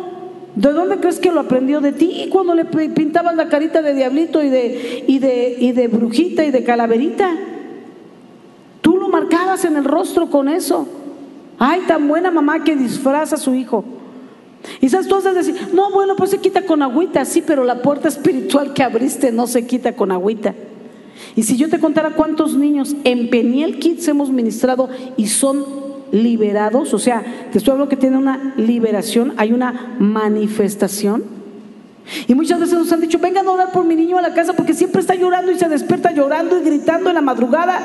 ¿De 0.54 0.70
dónde 0.70 0.98
crees 0.98 1.18
que 1.18 1.32
lo 1.32 1.40
aprendió 1.40 1.80
de 1.80 1.90
ti? 1.90 2.28
Cuando 2.30 2.54
le 2.54 2.66
pintabas 2.66 3.34
la 3.34 3.48
carita 3.48 3.82
de 3.82 3.94
diablito 3.94 4.44
y 4.44 4.48
de, 4.48 5.04
y 5.08 5.18
de, 5.18 5.56
y 5.58 5.72
de 5.72 5.88
brujita 5.88 6.44
y 6.44 6.52
de 6.52 6.62
calaverita 6.62 7.36
marcabas 9.16 9.64
en 9.64 9.76
el 9.76 9.84
rostro 9.84 10.28
con 10.28 10.48
eso. 10.48 10.86
Ay, 11.58 11.82
tan 11.88 12.06
buena 12.06 12.30
mamá 12.30 12.64
que 12.64 12.76
disfraza 12.76 13.36
a 13.36 13.38
su 13.38 13.54
hijo. 13.54 13.82
Y 14.80 14.88
sabes, 14.88 15.08
tú 15.08 15.14
vas 15.14 15.26
a 15.26 15.32
decir, 15.32 15.54
no, 15.72 15.90
bueno, 15.90 16.16
pues 16.16 16.30
se 16.30 16.38
quita 16.38 16.62
con 16.62 16.82
agüita, 16.82 17.24
sí, 17.24 17.42
pero 17.46 17.64
la 17.64 17.80
puerta 17.80 18.08
espiritual 18.14 18.74
que 18.74 18.82
abriste 18.82 19.32
no 19.32 19.46
se 19.46 19.66
quita 19.66 19.94
con 19.94 20.12
agüita. 20.12 20.54
Y 21.34 21.44
si 21.44 21.56
yo 21.56 21.70
te 21.70 21.78
contara 21.78 22.10
cuántos 22.10 22.56
niños 22.56 22.94
en 23.04 23.30
Peniel 23.30 23.78
Kids 23.78 24.06
hemos 24.08 24.30
ministrado 24.30 24.90
y 25.16 25.28
son 25.28 25.64
liberados, 26.12 26.92
o 26.92 26.98
sea, 26.98 27.24
te 27.50 27.58
estoy 27.58 27.72
hablando 27.72 27.88
que 27.88 27.96
tiene 27.96 28.18
una 28.18 28.54
liberación, 28.56 29.32
hay 29.38 29.52
una 29.52 29.96
manifestación. 29.98 31.24
Y 32.26 32.34
muchas 32.34 32.60
veces 32.60 32.78
nos 32.78 32.92
han 32.92 33.00
dicho, 33.00 33.18
vengan 33.18 33.46
a 33.46 33.50
orar 33.50 33.72
por 33.72 33.84
mi 33.84 33.94
niño 33.94 34.18
a 34.18 34.22
la 34.22 34.34
casa 34.34 34.52
porque 34.52 34.74
siempre 34.74 35.00
está 35.00 35.14
llorando 35.14 35.52
y 35.52 35.58
se 35.58 35.68
despierta 35.68 36.12
llorando 36.12 36.58
y 36.58 36.62
gritando 36.62 37.08
en 37.08 37.14
la 37.14 37.20
madrugada. 37.20 37.82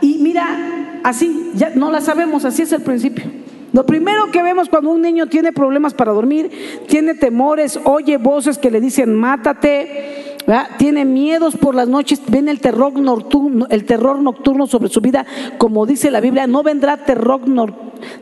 Y 0.00 0.18
mira, 0.18 1.00
así, 1.02 1.50
ya 1.54 1.70
no 1.74 1.90
la 1.90 2.00
sabemos, 2.00 2.44
así 2.44 2.62
es 2.62 2.72
el 2.72 2.82
principio. 2.82 3.24
Lo 3.72 3.84
primero 3.84 4.30
que 4.30 4.40
vemos 4.42 4.68
cuando 4.68 4.90
un 4.90 5.02
niño 5.02 5.26
tiene 5.26 5.52
problemas 5.52 5.94
para 5.94 6.12
dormir, 6.12 6.50
tiene 6.86 7.14
temores, 7.14 7.80
oye 7.82 8.18
voces 8.18 8.56
que 8.56 8.70
le 8.70 8.80
dicen 8.80 9.12
mátate, 9.16 10.36
tiene 10.78 11.04
miedos 11.04 11.56
por 11.56 11.74
las 11.74 11.88
noches, 11.88 12.20
viene 12.28 12.52
el 12.52 12.60
terror 12.60 12.96
nocturno, 12.98 13.66
el 13.70 13.84
terror 13.84 14.20
nocturno 14.20 14.68
sobre 14.68 14.90
su 14.90 15.00
vida, 15.00 15.26
como 15.58 15.86
dice 15.86 16.12
la 16.12 16.20
Biblia, 16.20 16.46
no 16.46 16.62
vendrá 16.62 16.98
terror, 16.98 17.40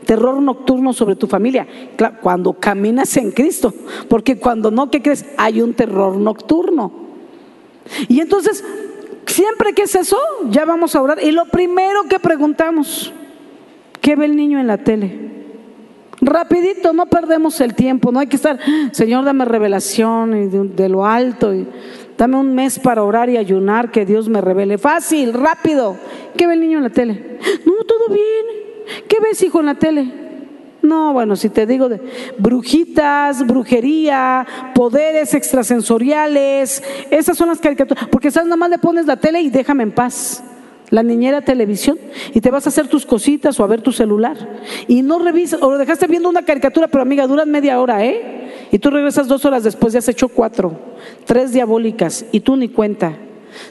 terror 0.05 0.41
nocturno 0.41 0.93
sobre 0.93 1.15
tu 1.15 1.27
familia, 1.27 1.67
cuando 2.21 2.53
caminas 2.53 3.15
en 3.17 3.31
Cristo, 3.31 3.73
porque 4.07 4.37
cuando 4.37 4.71
no, 4.71 4.89
¿qué 4.89 5.01
crees? 5.01 5.25
Hay 5.37 5.61
un 5.61 5.73
terror 5.73 6.17
nocturno. 6.17 6.91
Y 8.07 8.19
entonces, 8.19 8.63
siempre 9.25 9.73
que 9.73 9.83
es 9.83 9.95
eso, 9.95 10.17
ya 10.49 10.65
vamos 10.65 10.95
a 10.95 11.01
orar. 11.01 11.23
Y 11.23 11.31
lo 11.31 11.45
primero 11.45 12.03
que 12.03 12.19
preguntamos, 12.19 13.11
¿qué 14.01 14.15
ve 14.15 14.25
el 14.25 14.35
niño 14.35 14.59
en 14.59 14.67
la 14.67 14.77
tele? 14.77 15.33
Rapidito, 16.21 16.93
no 16.93 17.07
perdemos 17.07 17.59
el 17.59 17.73
tiempo, 17.75 18.11
no 18.11 18.19
hay 18.19 18.27
que 18.27 18.37
estar, 18.37 18.57
Señor, 18.91 19.25
dame 19.25 19.43
revelación 19.43 20.73
de, 20.75 20.89
lo 20.89 21.05
alto, 21.05 21.53
y 21.53 21.67
dame 22.17 22.37
un 22.37 22.55
mes 22.55 22.79
para 22.79 23.03
orar 23.03 23.29
y 23.29 23.37
ayunar, 23.37 23.91
que 23.91 24.05
Dios 24.05 24.29
me 24.29 24.39
revele. 24.39 24.77
Fácil, 24.77 25.33
rápido. 25.33 25.97
¿Qué 26.37 26.47
ve 26.47 26.53
el 26.53 26.61
niño 26.61 26.77
en 26.77 26.83
la 26.83 26.89
tele? 26.89 27.39
No, 27.65 27.83
todo 27.83 28.07
bien. 28.09 28.63
¿Qué 29.07 29.17
ves, 29.19 29.41
hijo, 29.43 29.59
en 29.59 29.65
la 29.65 29.75
tele? 29.75 30.23
No, 30.81 31.13
bueno, 31.13 31.37
si 31.37 31.47
te 31.47 31.65
digo 31.65 31.87
de 31.87 32.01
brujitas, 32.37 33.47
brujería, 33.47 34.45
poderes 34.75 35.33
extrasensoriales, 35.33 36.83
esas 37.09 37.37
son 37.37 37.47
las 37.47 37.59
caricaturas, 37.59 38.07
porque 38.09 38.31
sabes, 38.31 38.47
nada 38.47 38.57
más 38.57 38.69
le 38.69 38.79
pones 38.79 39.05
la 39.05 39.15
tele 39.15 39.41
y 39.41 39.49
déjame 39.49 39.83
en 39.83 39.91
paz 39.91 40.43
la 40.89 41.01
niñera 41.01 41.41
televisión 41.41 41.97
y 42.33 42.41
te 42.41 42.51
vas 42.51 42.65
a 42.65 42.69
hacer 42.69 42.87
tus 42.87 43.05
cositas 43.05 43.57
o 43.59 43.63
a 43.63 43.67
ver 43.67 43.81
tu 43.81 43.93
celular. 43.93 44.37
Y 44.89 45.01
no 45.01 45.19
revisas, 45.19 45.61
o 45.61 45.71
lo 45.71 45.77
dejaste 45.77 46.05
viendo 46.05 46.27
una 46.27 46.43
caricatura, 46.43 46.87
pero 46.89 47.01
amiga, 47.01 47.25
duran 47.27 47.49
media 47.49 47.79
hora, 47.79 48.05
¿eh? 48.05 48.67
Y 48.69 48.77
tú 48.77 48.89
regresas 48.89 49.27
dos 49.27 49.45
horas 49.45 49.63
después, 49.63 49.93
ya 49.93 49.99
has 49.99 50.09
hecho 50.09 50.27
cuatro, 50.27 50.77
tres 51.25 51.53
diabólicas 51.53 52.25
y 52.31 52.41
tú 52.41 52.57
ni 52.57 52.67
cuenta. 52.67 53.17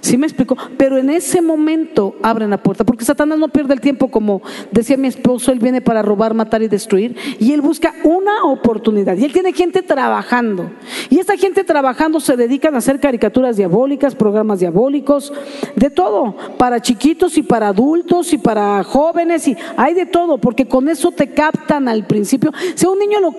¿Sí 0.01 0.19
me 0.19 0.27
explico? 0.27 0.57
Pero 0.77 0.99
en 0.99 1.11
ese 1.11 1.41
momento 1.41 2.17
abren 2.23 2.51
la 2.51 2.62
puerta, 2.62 2.85
porque 2.85 3.05
Satanás 3.05 3.39
no 3.39 3.49
pierde 3.49 3.75
el 3.75 3.81
tiempo, 3.81 4.09
como 4.09 4.43
decía 4.71 4.97
mi 4.97 5.09
esposo, 5.09 5.53
él 5.53 5.59
viene 5.59 5.81
para 5.81 6.03
robar, 6.03 6.35
matar 6.35 6.62
y 6.62 6.69
destruir, 6.69 7.17
y 7.39 7.53
él 7.53 7.61
busca 7.61 7.95
una 8.05 8.45
oportunidad, 8.45 9.17
y 9.17 9.25
él 9.25 9.33
tiene 9.33 9.53
gente 9.53 9.83
trabajando, 9.83 10.71
y 11.11 11.19
esta 11.19 11.37
gente 11.37 11.65
trabajando 11.65 12.21
se 12.21 12.37
dedican 12.37 12.75
a 12.75 12.79
hacer 12.79 13.01
caricaturas 13.01 13.57
diabólicas, 13.57 14.15
programas 14.15 14.61
diabólicos, 14.61 15.33
de 15.77 15.91
todo, 15.91 16.37
para 16.59 16.81
chiquitos 16.81 17.37
y 17.39 17.43
para 17.43 17.69
adultos 17.69 18.33
y 18.33 18.39
para 18.39 18.83
jóvenes, 18.85 19.49
y 19.49 19.57
hay 19.77 19.95
de 19.95 20.07
todo, 20.07 20.39
porque 20.39 20.67
con 20.67 20.89
eso 20.89 21.12
te 21.12 21.29
captan 21.29 21.89
al 21.89 22.07
principio. 22.07 22.53
Si 22.75 22.87
a 22.87 22.91
un 22.91 22.99
niño 22.99 23.21
lo, 23.21 23.35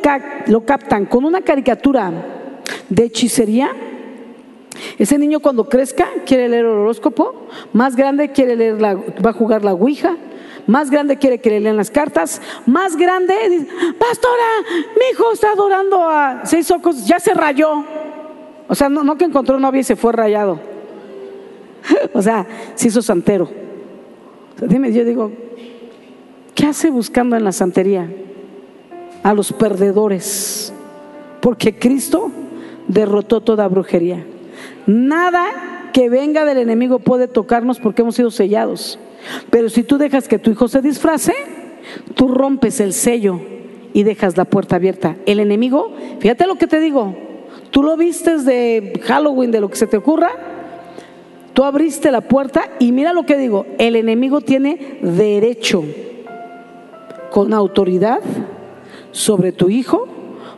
lo 0.47 0.65
captan 0.65 1.05
con 1.05 1.25
una 1.25 1.41
caricatura 1.41 2.11
de 2.89 3.05
hechicería, 3.05 3.71
ese 4.97 5.17
niño 5.17 5.39
cuando 5.39 5.69
crezca 5.69 6.07
quiere 6.25 6.49
leer 6.49 6.65
el 6.65 6.71
horóscopo, 6.71 7.47
más 7.73 7.95
grande 7.95 8.31
quiere 8.31 8.55
leer 8.55 8.81
la, 8.81 8.95
va 8.95 9.29
a 9.31 9.33
jugar 9.33 9.63
la 9.63 9.73
Ouija, 9.73 10.17
más 10.67 10.89
grande 10.89 11.17
quiere 11.17 11.39
que 11.39 11.49
le 11.49 11.59
lean 11.59 11.77
las 11.77 11.91
cartas, 11.91 12.41
más 12.65 12.95
grande, 12.95 13.35
dice, 13.49 13.67
pastora, 13.99 14.43
mi 14.95 15.11
hijo 15.11 15.31
está 15.33 15.51
adorando 15.51 16.09
a 16.09 16.45
seis 16.45 16.69
ojos, 16.71 17.05
ya 17.05 17.19
se 17.19 17.33
rayó. 17.33 17.83
O 18.67 18.75
sea, 18.75 18.89
no, 18.89 19.03
no 19.03 19.17
que 19.17 19.25
encontró 19.25 19.59
novia 19.59 19.81
y 19.81 19.83
se 19.83 19.95
fue 19.95 20.13
rayado. 20.13 20.59
o 22.13 22.21
sea, 22.21 22.47
se 22.75 22.87
hizo 22.87 23.01
santero. 23.01 23.49
dime, 24.61 24.91
yo 24.93 25.03
digo, 25.03 25.31
¿qué 26.55 26.67
hace 26.67 26.89
buscando 26.89 27.35
en 27.35 27.43
la 27.43 27.51
santería? 27.51 28.09
A 29.21 29.33
los 29.33 29.51
perdedores. 29.51 30.73
Porque 31.41 31.77
Cristo 31.77 32.31
derrotó 32.87 33.41
toda 33.41 33.67
brujería. 33.67 34.25
Nada 34.85 35.45
que 35.93 36.09
venga 36.09 36.45
del 36.45 36.57
enemigo 36.57 36.99
puede 36.99 37.27
tocarnos 37.27 37.79
porque 37.79 38.01
hemos 38.01 38.15
sido 38.15 38.31
sellados. 38.31 38.99
Pero 39.49 39.69
si 39.69 39.83
tú 39.83 39.97
dejas 39.97 40.27
que 40.27 40.39
tu 40.39 40.51
hijo 40.51 40.67
se 40.67 40.81
disfrace, 40.81 41.33
tú 42.15 42.27
rompes 42.27 42.79
el 42.79 42.93
sello 42.93 43.39
y 43.93 44.03
dejas 44.03 44.37
la 44.37 44.45
puerta 44.45 44.75
abierta. 44.75 45.15
El 45.25 45.39
enemigo, 45.39 45.93
fíjate 46.19 46.47
lo 46.47 46.55
que 46.55 46.67
te 46.67 46.79
digo, 46.79 47.15
tú 47.71 47.83
lo 47.83 47.95
vistes 47.95 48.45
de 48.45 48.99
Halloween, 49.05 49.51
de 49.51 49.61
lo 49.61 49.69
que 49.69 49.77
se 49.77 49.87
te 49.87 49.97
ocurra, 49.97 50.31
tú 51.53 51.63
abriste 51.63 52.11
la 52.11 52.21
puerta 52.21 52.69
y 52.79 52.91
mira 52.91 53.13
lo 53.13 53.25
que 53.25 53.37
digo, 53.37 53.65
el 53.77 53.95
enemigo 53.95 54.41
tiene 54.41 54.99
derecho 55.01 55.83
con 57.31 57.53
autoridad 57.53 58.19
sobre 59.11 59.51
tu 59.51 59.69
hijo 59.69 60.07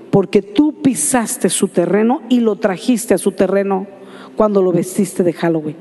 porque 0.10 0.42
tú 0.42 0.82
pisaste 0.82 1.50
su 1.50 1.68
terreno 1.68 2.22
y 2.30 2.40
lo 2.40 2.56
trajiste 2.56 3.14
a 3.14 3.18
su 3.18 3.34
terreno 3.34 3.88
cuando 4.36 4.62
lo 4.62 4.72
vestiste 4.72 5.24
de 5.24 5.34
Halloween, 5.34 5.76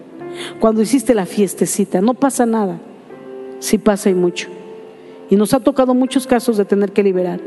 cuando 0.60 0.82
hiciste 0.82 1.14
la 1.14 1.26
fiestecita. 1.26 2.00
No 2.00 2.14
pasa 2.14 2.46
nada, 2.46 2.78
sí 3.58 3.78
pasa 3.78 4.10
y 4.10 4.14
mucho. 4.14 4.48
Y 5.30 5.36
nos 5.36 5.54
ha 5.54 5.60
tocado 5.60 5.94
muchos 5.94 6.26
casos 6.26 6.56
de 6.56 6.64
tener 6.64 6.92
que 6.92 7.02
liberar. 7.02 7.40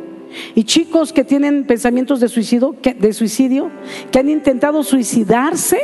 Y 0.56 0.64
chicos 0.66 1.14
que 1.14 1.24
tienen 1.24 1.66
pensamientos 1.66 2.20
de 2.20 2.28
suicidio, 2.28 2.76
que, 2.82 2.94
de 2.94 3.14
suicidio, 3.14 3.70
que 4.12 4.20
han 4.20 4.30
intentado 4.30 4.84
suicidarse 4.84 5.80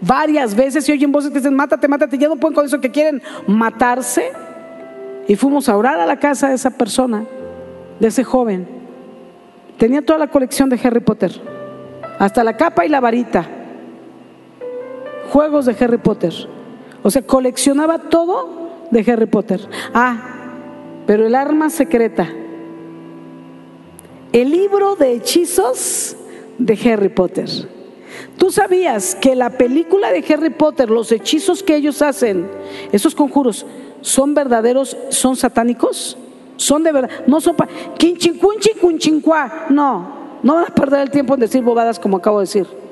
varias 0.00 0.54
veces 0.54 0.88
y 0.88 0.92
oyen 0.92 1.12
voces 1.12 1.30
que 1.30 1.38
dicen, 1.38 1.54
mátate, 1.54 1.86
mátate, 1.86 2.18
ya 2.18 2.28
no 2.28 2.36
pueden 2.36 2.54
con 2.54 2.66
eso, 2.66 2.80
que 2.80 2.90
quieren 2.90 3.22
matarse. 3.46 4.32
Y 5.28 5.36
fuimos 5.36 5.68
a 5.68 5.76
orar 5.76 6.00
a 6.00 6.06
la 6.06 6.18
casa 6.18 6.48
de 6.48 6.54
esa 6.54 6.70
persona, 6.70 7.24
de 8.00 8.08
ese 8.08 8.24
joven. 8.24 8.66
Tenía 9.78 10.02
toda 10.02 10.18
la 10.18 10.28
colección 10.28 10.68
de 10.68 10.80
Harry 10.82 11.00
Potter, 11.00 11.32
hasta 12.18 12.42
la 12.42 12.56
capa 12.56 12.86
y 12.86 12.88
la 12.88 13.00
varita 13.00 13.55
juegos 15.30 15.66
de 15.66 15.76
Harry 15.78 15.98
Potter. 15.98 16.32
O 17.02 17.10
sea, 17.10 17.22
coleccionaba 17.22 17.98
todo 17.98 18.88
de 18.90 19.12
Harry 19.12 19.26
Potter. 19.26 19.60
Ah, 19.94 20.18
pero 21.06 21.26
el 21.26 21.34
arma 21.34 21.70
secreta. 21.70 22.28
El 24.32 24.50
libro 24.50 24.96
de 24.96 25.12
hechizos 25.12 26.16
de 26.58 26.92
Harry 26.92 27.08
Potter. 27.08 27.48
¿Tú 28.36 28.50
sabías 28.50 29.14
que 29.14 29.34
la 29.36 29.50
película 29.50 30.10
de 30.10 30.24
Harry 30.32 30.50
Potter, 30.50 30.90
los 30.90 31.12
hechizos 31.12 31.62
que 31.62 31.76
ellos 31.76 32.02
hacen, 32.02 32.48
esos 32.92 33.14
conjuros, 33.14 33.66
son 34.00 34.34
verdaderos, 34.34 34.96
son 35.10 35.36
satánicos? 35.36 36.18
Son 36.56 36.82
de 36.82 36.92
verdad, 36.92 37.10
no 37.26 37.40
son 37.40 37.56
para... 37.56 37.70
No, 39.70 40.08
no 40.42 40.54
van 40.54 40.64
a 40.64 40.74
perder 40.74 41.00
el 41.00 41.10
tiempo 41.10 41.34
en 41.34 41.40
decir 41.40 41.62
bobadas 41.62 41.98
como 41.98 42.16
acabo 42.16 42.38
de 42.38 42.44
decir 42.44 42.85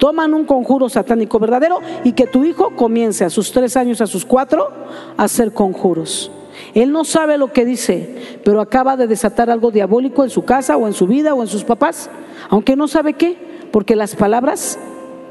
toman 0.00 0.34
un 0.34 0.46
conjuro 0.46 0.88
satánico 0.88 1.38
verdadero 1.38 1.78
y 2.02 2.12
que 2.12 2.26
tu 2.26 2.44
hijo 2.44 2.70
comience 2.74 3.24
a 3.24 3.30
sus 3.30 3.52
tres 3.52 3.76
años, 3.76 4.00
a 4.00 4.06
sus 4.08 4.24
cuatro, 4.24 4.70
a 5.16 5.24
hacer 5.24 5.52
conjuros. 5.52 6.32
Él 6.74 6.90
no 6.90 7.04
sabe 7.04 7.38
lo 7.38 7.52
que 7.52 7.64
dice, 7.64 8.38
pero 8.42 8.60
acaba 8.60 8.96
de 8.96 9.06
desatar 9.06 9.50
algo 9.50 9.70
diabólico 9.70 10.24
en 10.24 10.30
su 10.30 10.44
casa 10.44 10.76
o 10.76 10.86
en 10.86 10.94
su 10.94 11.06
vida 11.06 11.34
o 11.34 11.42
en 11.42 11.48
sus 11.48 11.64
papás, 11.64 12.10
aunque 12.48 12.76
no 12.76 12.88
sabe 12.88 13.12
qué, 13.12 13.36
porque 13.70 13.94
las 13.94 14.16
palabras 14.16 14.78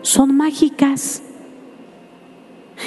son 0.03 0.37
mágicas. 0.37 1.23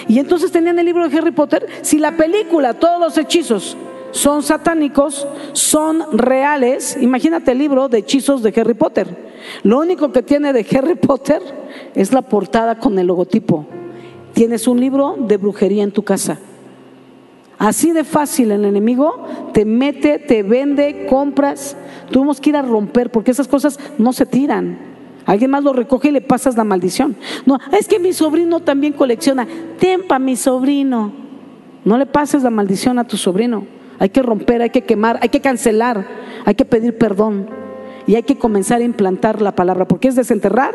Y 0.08 0.20
entonces 0.20 0.52
tenían 0.52 0.78
el 0.78 0.86
libro 0.86 1.08
de 1.08 1.18
Harry 1.18 1.32
Potter, 1.32 1.66
si 1.82 1.98
la 1.98 2.16
película, 2.16 2.74
todos 2.74 3.00
los 3.00 3.18
hechizos 3.18 3.76
son 4.12 4.42
satánicos, 4.42 5.26
son 5.52 6.04
reales, 6.12 6.96
imagínate 7.00 7.52
el 7.52 7.58
libro 7.58 7.88
de 7.88 7.98
hechizos 7.98 8.42
de 8.42 8.54
Harry 8.58 8.74
Potter. 8.74 9.32
Lo 9.64 9.80
único 9.80 10.12
que 10.12 10.22
tiene 10.22 10.52
de 10.52 10.66
Harry 10.76 10.94
Potter 10.94 11.42
es 11.94 12.12
la 12.12 12.22
portada 12.22 12.78
con 12.78 12.98
el 12.98 13.08
logotipo. 13.08 13.66
Tienes 14.34 14.68
un 14.68 14.80
libro 14.80 15.16
de 15.18 15.36
brujería 15.36 15.82
en 15.82 15.92
tu 15.92 16.04
casa. 16.04 16.38
Así 17.58 17.92
de 17.92 18.04
fácil 18.04 18.50
el 18.50 18.64
enemigo 18.64 19.26
te 19.52 19.64
mete, 19.64 20.18
te 20.18 20.42
vende, 20.42 21.06
compras. 21.08 21.76
Tuvimos 22.10 22.40
que 22.40 22.50
ir 22.50 22.56
a 22.56 22.62
romper 22.62 23.10
porque 23.10 23.30
esas 23.30 23.48
cosas 23.48 23.78
no 23.98 24.12
se 24.12 24.26
tiran. 24.26 24.78
Alguien 25.26 25.50
más 25.50 25.62
lo 25.62 25.72
recoge 25.72 26.08
y 26.08 26.12
le 26.12 26.20
pasas 26.20 26.56
la 26.56 26.64
maldición. 26.64 27.16
No, 27.46 27.58
es 27.78 27.86
que 27.86 27.98
mi 27.98 28.12
sobrino 28.12 28.60
también 28.60 28.92
colecciona. 28.92 29.46
Tempa, 29.78 30.18
mi 30.18 30.36
sobrino. 30.36 31.12
No 31.84 31.98
le 31.98 32.06
pases 32.06 32.42
la 32.42 32.50
maldición 32.50 32.98
a 32.98 33.04
tu 33.04 33.16
sobrino. 33.16 33.64
Hay 33.98 34.08
que 34.10 34.22
romper, 34.22 34.62
hay 34.62 34.70
que 34.70 34.82
quemar, 34.82 35.18
hay 35.22 35.28
que 35.28 35.40
cancelar, 35.40 36.06
hay 36.44 36.54
que 36.54 36.64
pedir 36.64 36.98
perdón 36.98 37.48
y 38.06 38.16
hay 38.16 38.22
que 38.22 38.36
comenzar 38.36 38.80
a 38.80 38.84
implantar 38.84 39.42
la 39.42 39.54
palabra, 39.54 39.86
porque 39.86 40.08
es 40.08 40.16
desenterrar 40.16 40.74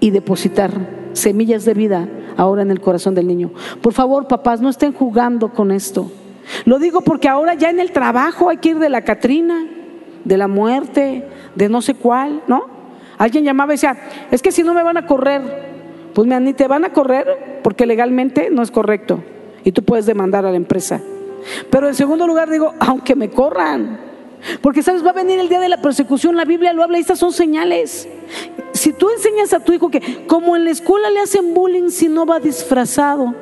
y 0.00 0.10
depositar 0.10 0.70
semillas 1.12 1.64
de 1.64 1.74
vida 1.74 2.08
ahora 2.36 2.62
en 2.62 2.70
el 2.70 2.80
corazón 2.80 3.14
del 3.14 3.26
niño. 3.26 3.50
Por 3.80 3.92
favor, 3.92 4.26
papás, 4.26 4.60
no 4.60 4.68
estén 4.68 4.92
jugando 4.92 5.52
con 5.52 5.70
esto. 5.70 6.10
Lo 6.64 6.78
digo 6.78 7.02
porque 7.02 7.28
ahora 7.28 7.54
ya 7.54 7.70
en 7.70 7.80
el 7.80 7.92
trabajo 7.92 8.48
hay 8.48 8.56
que 8.56 8.70
ir 8.70 8.78
de 8.78 8.88
la 8.88 9.02
Catrina, 9.02 9.66
de 10.24 10.36
la 10.36 10.48
muerte, 10.48 11.26
de 11.54 11.68
no 11.68 11.82
sé 11.82 11.94
cuál, 11.94 12.42
¿no? 12.46 12.64
Alguien 13.18 13.44
llamaba 13.44 13.72
y 13.72 13.76
decía, 13.76 13.96
es 14.30 14.42
que 14.42 14.52
si 14.52 14.62
no 14.62 14.74
me 14.74 14.82
van 14.82 14.96
a 14.96 15.06
correr, 15.06 15.42
pues 16.14 16.26
ni 16.26 16.52
te 16.52 16.66
van 16.66 16.84
a 16.84 16.92
correr 16.92 17.60
porque 17.62 17.86
legalmente 17.86 18.48
no 18.50 18.62
es 18.62 18.70
correcto 18.70 19.22
y 19.64 19.72
tú 19.72 19.84
puedes 19.84 20.06
demandar 20.06 20.44
a 20.44 20.50
la 20.50 20.56
empresa. 20.56 21.00
Pero 21.70 21.88
en 21.88 21.94
segundo 21.94 22.26
lugar 22.26 22.50
digo, 22.50 22.74
aunque 22.80 23.14
me 23.14 23.30
corran, 23.30 24.00
porque 24.60 24.82
sabes, 24.82 25.04
va 25.04 25.10
a 25.10 25.14
venir 25.14 25.38
el 25.38 25.48
día 25.48 25.60
de 25.60 25.68
la 25.68 25.80
persecución, 25.80 26.36
la 26.36 26.44
Biblia 26.44 26.72
lo 26.72 26.82
habla, 26.82 26.98
estas 26.98 27.18
son 27.18 27.32
señales. 27.32 28.08
Si 28.72 28.92
tú 28.92 29.08
enseñas 29.10 29.52
a 29.52 29.60
tu 29.60 29.72
hijo 29.72 29.90
que 29.90 30.26
como 30.26 30.56
en 30.56 30.64
la 30.64 30.70
escuela 30.70 31.10
le 31.10 31.20
hacen 31.20 31.54
bullying 31.54 31.90
si 31.90 32.08
no 32.08 32.26
va 32.26 32.40
disfrazado, 32.40 33.34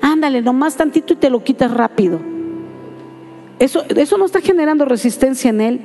ándale, 0.00 0.40
nomás 0.40 0.76
tantito 0.76 1.14
y 1.14 1.16
te 1.16 1.30
lo 1.30 1.42
quitas 1.42 1.72
rápido. 1.72 2.20
Eso, 3.58 3.84
eso 3.88 4.18
no 4.18 4.26
está 4.26 4.40
generando 4.40 4.84
resistencia 4.84 5.50
en 5.50 5.60
él. 5.60 5.80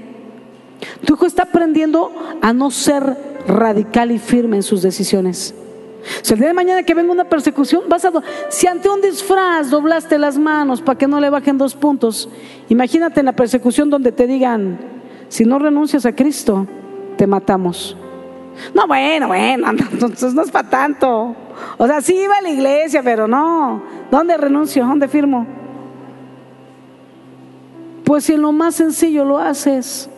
Tu 1.06 1.14
hijo 1.14 1.26
está 1.26 1.44
aprendiendo 1.44 2.12
a 2.42 2.54
no 2.54 2.70
ser 2.70 3.18
radical 3.48 4.12
y 4.12 4.20
firme 4.20 4.58
en 4.58 4.64
sus 4.64 4.82
decisiones. 4.82 5.56
Si 6.22 6.34
el 6.34 6.40
día 6.40 6.50
de 6.50 6.54
mañana 6.54 6.84
que 6.84 6.94
venga 6.94 7.12
una 7.12 7.24
persecución, 7.24 7.84
vas 7.88 8.06
a. 8.06 8.12
Si 8.50 8.68
ante 8.68 8.90
un 8.90 9.02
disfraz 9.02 9.70
doblaste 9.70 10.18
las 10.18 10.38
manos 10.38 10.82
para 10.82 10.98
que 10.98 11.08
no 11.08 11.20
le 11.20 11.30
bajen 11.30 11.58
dos 11.58 11.76
puntos, 11.76 12.30
imagínate 12.70 13.20
en 13.20 13.28
la 13.28 13.34
persecución 13.34 13.90
donde 13.90 14.12
te 14.12 14.28
digan: 14.28 14.80
si 15.30 15.46
no 15.46 15.60
renuncias 15.60 16.06
a 16.06 16.14
Cristo, 16.14 16.68
te 17.18 17.26
matamos. 17.28 17.96
No, 18.74 18.88
bueno, 18.88 19.28
bueno, 19.28 19.70
entonces 19.92 20.34
no 20.34 20.44
es 20.44 20.52
para 20.52 20.70
tanto. 20.70 21.36
O 21.78 21.88
sea, 21.88 22.02
sí 22.02 22.16
iba 22.16 22.38
a 22.38 22.42
la 22.42 22.50
iglesia, 22.50 23.02
pero 23.04 23.28
no. 23.28 23.82
¿Dónde 24.12 24.38
renuncio? 24.38 24.86
¿Dónde 24.86 25.08
firmo? 25.08 25.46
Pues 28.04 28.26
si 28.26 28.34
en 28.34 28.42
lo 28.42 28.52
más 28.52 28.76
sencillo 28.76 29.24
lo 29.24 29.38
haces, 29.38 30.10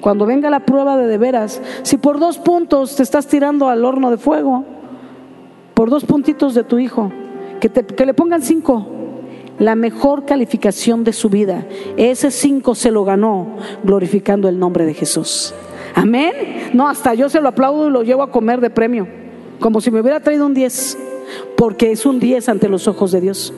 cuando 0.00 0.24
venga 0.26 0.50
la 0.50 0.60
prueba 0.60 0.96
de 0.96 1.06
de 1.06 1.18
veras, 1.18 1.60
si 1.82 1.96
por 1.96 2.18
dos 2.18 2.38
puntos 2.38 2.96
te 2.96 3.02
estás 3.02 3.26
tirando 3.26 3.68
al 3.68 3.84
horno 3.84 4.10
de 4.10 4.18
fuego, 4.18 4.64
por 5.74 5.90
dos 5.90 6.04
puntitos 6.04 6.54
de 6.54 6.64
tu 6.64 6.78
hijo, 6.78 7.12
que, 7.60 7.68
que 7.68 8.06
le 8.06 8.14
pongan 8.14 8.42
cinco, 8.42 8.86
la 9.58 9.74
mejor 9.74 10.24
calificación 10.24 11.04
de 11.04 11.12
su 11.12 11.28
vida. 11.28 11.66
Ese 11.96 12.30
cinco 12.30 12.74
se 12.74 12.90
lo 12.90 13.04
ganó 13.04 13.56
glorificando 13.82 14.48
el 14.48 14.58
nombre 14.58 14.86
de 14.86 14.94
Jesús. 14.94 15.54
Amén. 15.94 16.70
No, 16.72 16.88
hasta 16.88 17.14
yo 17.14 17.28
se 17.28 17.40
lo 17.40 17.48
aplaudo 17.48 17.88
y 17.88 17.92
lo 17.92 18.02
llevo 18.02 18.22
a 18.22 18.30
comer 18.30 18.60
de 18.60 18.70
premio, 18.70 19.06
como 19.60 19.80
si 19.80 19.90
me 19.90 20.00
hubiera 20.00 20.20
traído 20.20 20.46
un 20.46 20.54
diez 20.54 20.96
porque 21.56 21.92
es 21.92 22.06
un 22.06 22.18
diez 22.20 22.48
ante 22.48 22.68
los 22.68 22.88
ojos 22.88 23.12
de 23.12 23.20
Dios. 23.20 23.52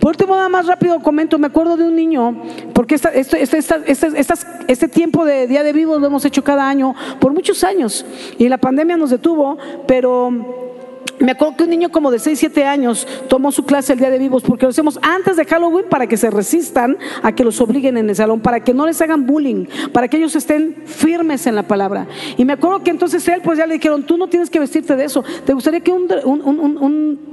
Por 0.00 0.10
último, 0.10 0.34
nada 0.34 0.48
más 0.48 0.66
rápido 0.66 1.00
comento, 1.00 1.38
me 1.38 1.46
acuerdo 1.46 1.76
de 1.76 1.84
un 1.84 1.96
niño, 1.96 2.36
porque 2.74 2.96
este, 2.96 3.18
este, 3.18 3.58
este, 4.68 4.88
tiempo 4.88 5.24
de 5.24 5.46
Día 5.46 5.62
de 5.62 5.72
Vivos 5.72 6.00
lo 6.00 6.06
hemos 6.06 6.24
hecho 6.24 6.44
cada 6.44 6.68
año 6.68 6.94
por 7.20 7.32
muchos 7.32 7.64
años 7.64 8.04
y 8.38 8.48
la 8.48 8.58
pandemia 8.58 8.96
nos 8.96 9.10
detuvo, 9.10 9.56
pero 9.86 10.61
me 11.18 11.32
acuerdo 11.32 11.56
que 11.56 11.64
un 11.64 11.70
niño 11.70 11.90
como 11.90 12.10
de 12.10 12.18
6, 12.18 12.38
7 12.38 12.64
años 12.64 13.06
tomó 13.28 13.52
su 13.52 13.64
clase 13.64 13.92
el 13.92 13.98
día 13.98 14.10
de 14.10 14.18
vivos 14.18 14.42
porque 14.42 14.66
lo 14.66 14.70
hacemos 14.70 14.98
antes 15.02 15.36
de 15.36 15.44
Halloween 15.44 15.84
para 15.88 16.06
que 16.06 16.16
se 16.16 16.30
resistan 16.30 16.96
a 17.22 17.32
que 17.32 17.44
los 17.44 17.60
obliguen 17.60 17.96
en 17.96 18.08
el 18.08 18.16
salón, 18.16 18.40
para 18.40 18.60
que 18.60 18.74
no 18.74 18.86
les 18.86 19.00
hagan 19.00 19.26
bullying, 19.26 19.66
para 19.92 20.08
que 20.08 20.16
ellos 20.16 20.34
estén 20.36 20.82
firmes 20.84 21.46
en 21.46 21.54
la 21.54 21.62
palabra. 21.62 22.06
Y 22.36 22.44
me 22.44 22.54
acuerdo 22.54 22.82
que 22.82 22.90
entonces 22.90 23.26
él 23.28 23.40
pues 23.42 23.58
ya 23.58 23.66
le 23.66 23.74
dijeron, 23.74 24.02
tú 24.04 24.16
no 24.16 24.26
tienes 24.26 24.50
que 24.50 24.58
vestirte 24.58 24.96
de 24.96 25.04
eso, 25.04 25.24
te 25.44 25.52
gustaría 25.52 25.80
que 25.80 25.92
un, 25.92 26.08
un, 26.24 27.32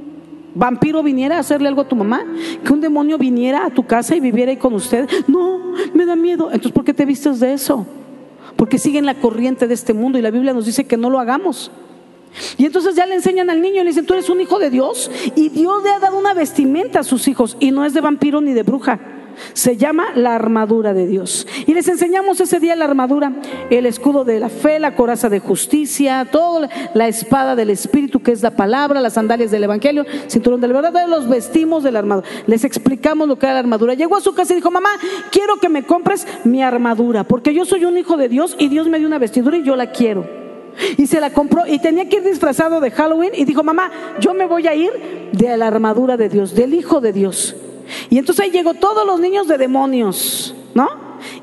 vampiro 0.56 1.04
viniera 1.04 1.38
a 1.38 1.40
hacerle 1.40 1.68
algo 1.68 1.82
a 1.82 1.88
tu 1.88 1.96
mamá? 1.96 2.26
¿Que 2.66 2.74
un 2.74 2.82
demonio 2.82 3.18
viniera 3.18 3.66
a 3.66 3.70
tu 3.70 3.86
casa 3.86 4.16
y 4.16 4.20
viviera 4.20 4.52
ahí 4.52 4.58
con 4.58 4.74
usted? 4.74 5.08
No, 5.28 5.74
me 5.94 6.06
da 6.06 6.16
miedo. 6.16 6.48
Entonces, 6.48 6.72
¿por 6.72 6.84
qué 6.84 6.94
te 6.94 7.06
vistes 7.06 7.40
de 7.40 7.54
eso? 7.54 7.86
Porque 8.56 8.78
siguen 8.78 9.06
la 9.06 9.16
corriente 9.16 9.68
de 9.68 9.74
este 9.74 9.94
mundo 9.94 10.18
y 10.18 10.22
la 10.22 10.32
Biblia 10.32 10.54
nos 10.54 10.66
dice 10.66 10.86
que 10.86 10.98
no 10.98 11.10
lo 11.10 11.20
hagamos. 11.20 11.72
Y 12.58 12.66
entonces 12.66 12.96
ya 12.96 13.06
le 13.06 13.16
enseñan 13.16 13.50
al 13.50 13.62
niño 13.62 13.84
le 13.84 13.90
dicen, 13.90 14.06
tú 14.06 14.14
eres 14.14 14.30
un 14.30 14.42
hijo 14.42 14.60
de 14.60 14.70
Dios 14.70 15.10
y 15.36 15.50
Dios 15.50 15.84
le 15.84 15.92
ha 15.92 16.00
dado 16.00 16.18
una 16.18 16.34
vestimenta 16.34 17.00
a 17.00 17.04
sus 17.04 17.28
hijos 17.28 17.58
y 17.60 17.72
no 17.72 17.86
es 17.86 17.94
de 17.94 18.02
vampiro 18.02 18.42
ni 18.42 18.54
de 18.54 18.64
bruja. 18.64 19.00
Se 19.54 19.78
llama 19.78 20.08
la 20.16 20.36
armadura 20.36 20.94
de 20.94 21.08
Dios. 21.08 21.48
Y 21.66 21.74
les 21.74 21.88
enseñamos 21.88 22.42
ese 22.42 22.60
día 22.60 22.76
la 22.76 22.86
armadura, 22.86 23.32
el 23.70 23.86
escudo 23.86 24.26
de 24.26 24.40
la 24.40 24.50
fe, 24.50 24.80
la 24.80 24.96
coraza 24.96 25.30
de 25.30 25.40
justicia, 25.40 26.28
toda 26.30 26.70
la 26.94 27.08
espada 27.08 27.56
del 27.56 27.70
Espíritu, 27.70 28.22
que 28.22 28.34
es 28.34 28.42
la 28.42 28.52
palabra, 28.52 29.00
las 29.00 29.14
sandalias 29.14 29.50
del 29.50 29.64
Evangelio, 29.64 30.06
cinturón 30.28 30.60
de 30.60 30.68
la 30.68 30.82
verdad, 30.82 31.08
los 31.08 31.30
vestimos 31.30 31.84
de 31.84 31.92
la 31.92 32.00
armadura. 32.00 32.28
Les 32.48 32.66
explicamos 32.66 33.30
lo 33.30 33.40
que 33.40 33.46
era 33.46 33.54
la 33.54 33.60
armadura. 33.60 33.94
Llegó 33.94 34.18
a 34.18 34.22
su 34.22 34.34
casa 34.34 34.54
y 34.54 34.58
dijo, 34.58 34.72
mamá, 34.72 34.90
quiero 35.32 35.58
que 35.58 35.70
me 35.70 35.84
compres 35.84 36.28
mi 36.44 36.62
armadura, 36.62 37.24
porque 37.24 37.54
yo 37.54 37.66
soy 37.66 37.86
un 37.86 37.98
hijo 37.98 38.18
de 38.18 38.28
Dios 38.28 38.56
y 38.60 38.68
Dios 38.68 38.88
me 38.88 38.98
dio 38.98 39.08
una 39.08 39.20
vestidura 39.20 39.58
y 39.58 39.64
yo 39.64 39.76
la 39.76 39.92
quiero. 39.92 40.39
Y 40.98 41.08
se 41.08 41.20
la 41.20 41.32
compró 41.32 41.66
y 41.68 41.80
tenía 41.80 42.08
que 42.08 42.18
ir 42.18 42.24
disfrazado 42.24 42.80
de 42.80 42.92
Halloween 42.92 43.32
y 43.36 43.46
dijo, 43.46 43.64
mamá, 43.64 43.92
yo 44.20 44.34
me 44.34 44.46
voy 44.46 44.68
a 44.68 44.76
ir 44.76 44.92
de 45.32 45.58
la 45.58 45.68
armadura 45.68 46.18
de 46.18 46.30
Dios, 46.30 46.56
del 46.56 46.74
Hijo 46.74 47.02
de 47.02 47.14
Dios. 47.14 47.56
Y 48.10 48.18
entonces 48.18 48.46
ahí 48.46 48.52
llegó 48.52 48.74
todos 48.74 49.06
los 49.06 49.20
niños 49.20 49.48
de 49.48 49.58
demonios, 49.58 50.56
¿no? 50.74 50.88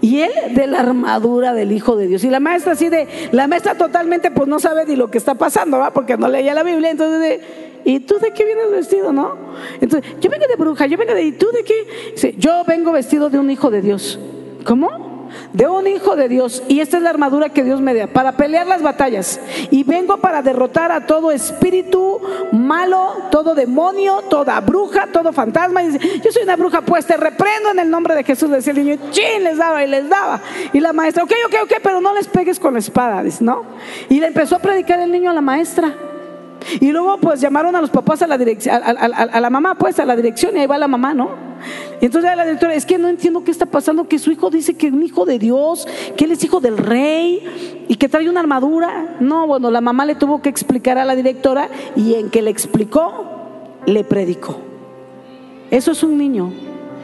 Y 0.00 0.20
él 0.20 0.30
de 0.54 0.66
la 0.66 0.80
armadura 0.80 1.52
del 1.52 1.72
Hijo 1.72 1.96
de 1.96 2.06
Dios. 2.06 2.24
Y 2.24 2.30
la 2.30 2.40
maestra 2.40 2.72
así 2.72 2.88
de, 2.88 3.08
la 3.32 3.46
maestra 3.46 3.76
totalmente 3.76 4.30
pues 4.30 4.48
no 4.48 4.58
sabe 4.58 4.86
ni 4.86 4.96
lo 4.96 5.10
que 5.10 5.18
está 5.18 5.34
pasando, 5.34 5.78
¿va? 5.78 5.92
Porque 5.92 6.16
no 6.16 6.28
leía 6.28 6.54
la 6.54 6.62
Biblia, 6.62 6.90
entonces 6.90 7.40
¿y 7.84 8.00
tú 8.00 8.18
de 8.18 8.32
qué 8.32 8.44
vienes 8.44 8.70
vestido, 8.70 9.12
no? 9.12 9.36
Entonces, 9.80 10.10
yo 10.20 10.28
vengo 10.28 10.46
de 10.48 10.56
bruja, 10.56 10.86
yo 10.86 10.98
vengo 10.98 11.14
de, 11.14 11.22
¿y 11.22 11.32
tú 11.32 11.46
de 11.52 11.62
qué? 11.62 11.86
Dice, 12.12 12.34
yo 12.36 12.64
vengo 12.66 12.92
vestido 12.92 13.30
de 13.30 13.38
un 13.38 13.50
Hijo 13.50 13.70
de 13.70 13.80
Dios. 13.80 14.18
¿Cómo? 14.64 15.15
De 15.52 15.66
un 15.68 15.86
hijo 15.86 16.16
de 16.16 16.28
Dios. 16.28 16.62
Y 16.68 16.80
esta 16.80 16.96
es 16.96 17.02
la 17.02 17.10
armadura 17.10 17.48
que 17.48 17.62
Dios 17.62 17.80
me 17.80 17.94
da 17.94 18.06
para 18.06 18.32
pelear 18.32 18.66
las 18.66 18.82
batallas. 18.82 19.40
Y 19.70 19.84
vengo 19.84 20.18
para 20.18 20.42
derrotar 20.42 20.92
a 20.92 21.06
todo 21.06 21.30
espíritu 21.30 22.20
malo, 22.52 23.14
todo 23.30 23.54
demonio, 23.54 24.22
toda 24.28 24.60
bruja, 24.60 25.08
todo 25.12 25.32
fantasma. 25.32 25.82
Y 25.82 25.88
dice, 25.88 26.20
yo 26.24 26.32
soy 26.32 26.42
una 26.42 26.56
bruja, 26.56 26.80
pues 26.82 27.06
te 27.06 27.16
reprendo 27.16 27.70
en 27.70 27.78
el 27.78 27.90
nombre 27.90 28.14
de 28.14 28.24
Jesús. 28.24 28.50
Decía 28.50 28.72
el 28.72 28.84
niño, 28.84 28.98
chin, 29.10 29.44
les 29.44 29.58
daba 29.58 29.84
y 29.84 29.88
les 29.88 30.08
daba. 30.08 30.40
Y 30.72 30.80
la 30.80 30.92
maestra, 30.92 31.24
ok, 31.24 31.32
ok, 31.46 31.54
ok, 31.64 31.72
pero 31.82 32.00
no 32.00 32.14
les 32.14 32.28
pegues 32.28 32.60
con 32.60 32.74
la 32.74 32.78
espada, 32.78 33.22
¿no? 33.40 33.64
Y 34.08 34.20
le 34.20 34.26
empezó 34.26 34.56
a 34.56 34.58
predicar 34.58 35.00
el 35.00 35.10
niño 35.10 35.30
a 35.30 35.34
la 35.34 35.40
maestra. 35.40 35.94
Y 36.80 36.90
luego 36.90 37.18
pues 37.18 37.40
llamaron 37.40 37.76
a 37.76 37.80
los 37.80 37.90
papás 37.90 38.22
a 38.22 38.26
la 38.26 38.38
dirección, 38.38 38.80
a, 38.82 39.40
la 39.40 39.50
mamá 39.50 39.74
pues 39.76 39.98
a 40.00 40.04
la 40.04 40.16
dirección 40.16 40.56
y 40.56 40.60
ahí 40.60 40.66
va 40.66 40.78
la 40.78 40.88
mamá, 40.88 41.14
¿no? 41.14 41.45
Entonces 42.00 42.36
la 42.36 42.44
directora, 42.44 42.74
es 42.74 42.86
que 42.86 42.98
no 42.98 43.08
entiendo 43.08 43.44
qué 43.44 43.50
está 43.50 43.66
pasando, 43.66 44.08
que 44.08 44.18
su 44.18 44.30
hijo 44.30 44.50
dice 44.50 44.74
que 44.74 44.88
es 44.88 44.92
un 44.92 45.02
hijo 45.02 45.24
de 45.24 45.38
Dios, 45.38 45.86
que 46.16 46.24
él 46.24 46.32
es 46.32 46.44
hijo 46.44 46.60
del 46.60 46.78
rey 46.78 47.84
y 47.88 47.96
que 47.96 48.08
trae 48.08 48.28
una 48.28 48.40
armadura. 48.40 49.16
No, 49.20 49.46
bueno, 49.46 49.70
la 49.70 49.80
mamá 49.80 50.04
le 50.04 50.14
tuvo 50.14 50.42
que 50.42 50.48
explicar 50.48 50.98
a 50.98 51.04
la 51.04 51.16
directora 51.16 51.68
y 51.94 52.14
en 52.14 52.30
que 52.30 52.42
le 52.42 52.50
explicó, 52.50 53.24
le 53.86 54.04
predicó. 54.04 54.58
Eso 55.70 55.92
es 55.92 56.02
un 56.02 56.16
niño 56.18 56.52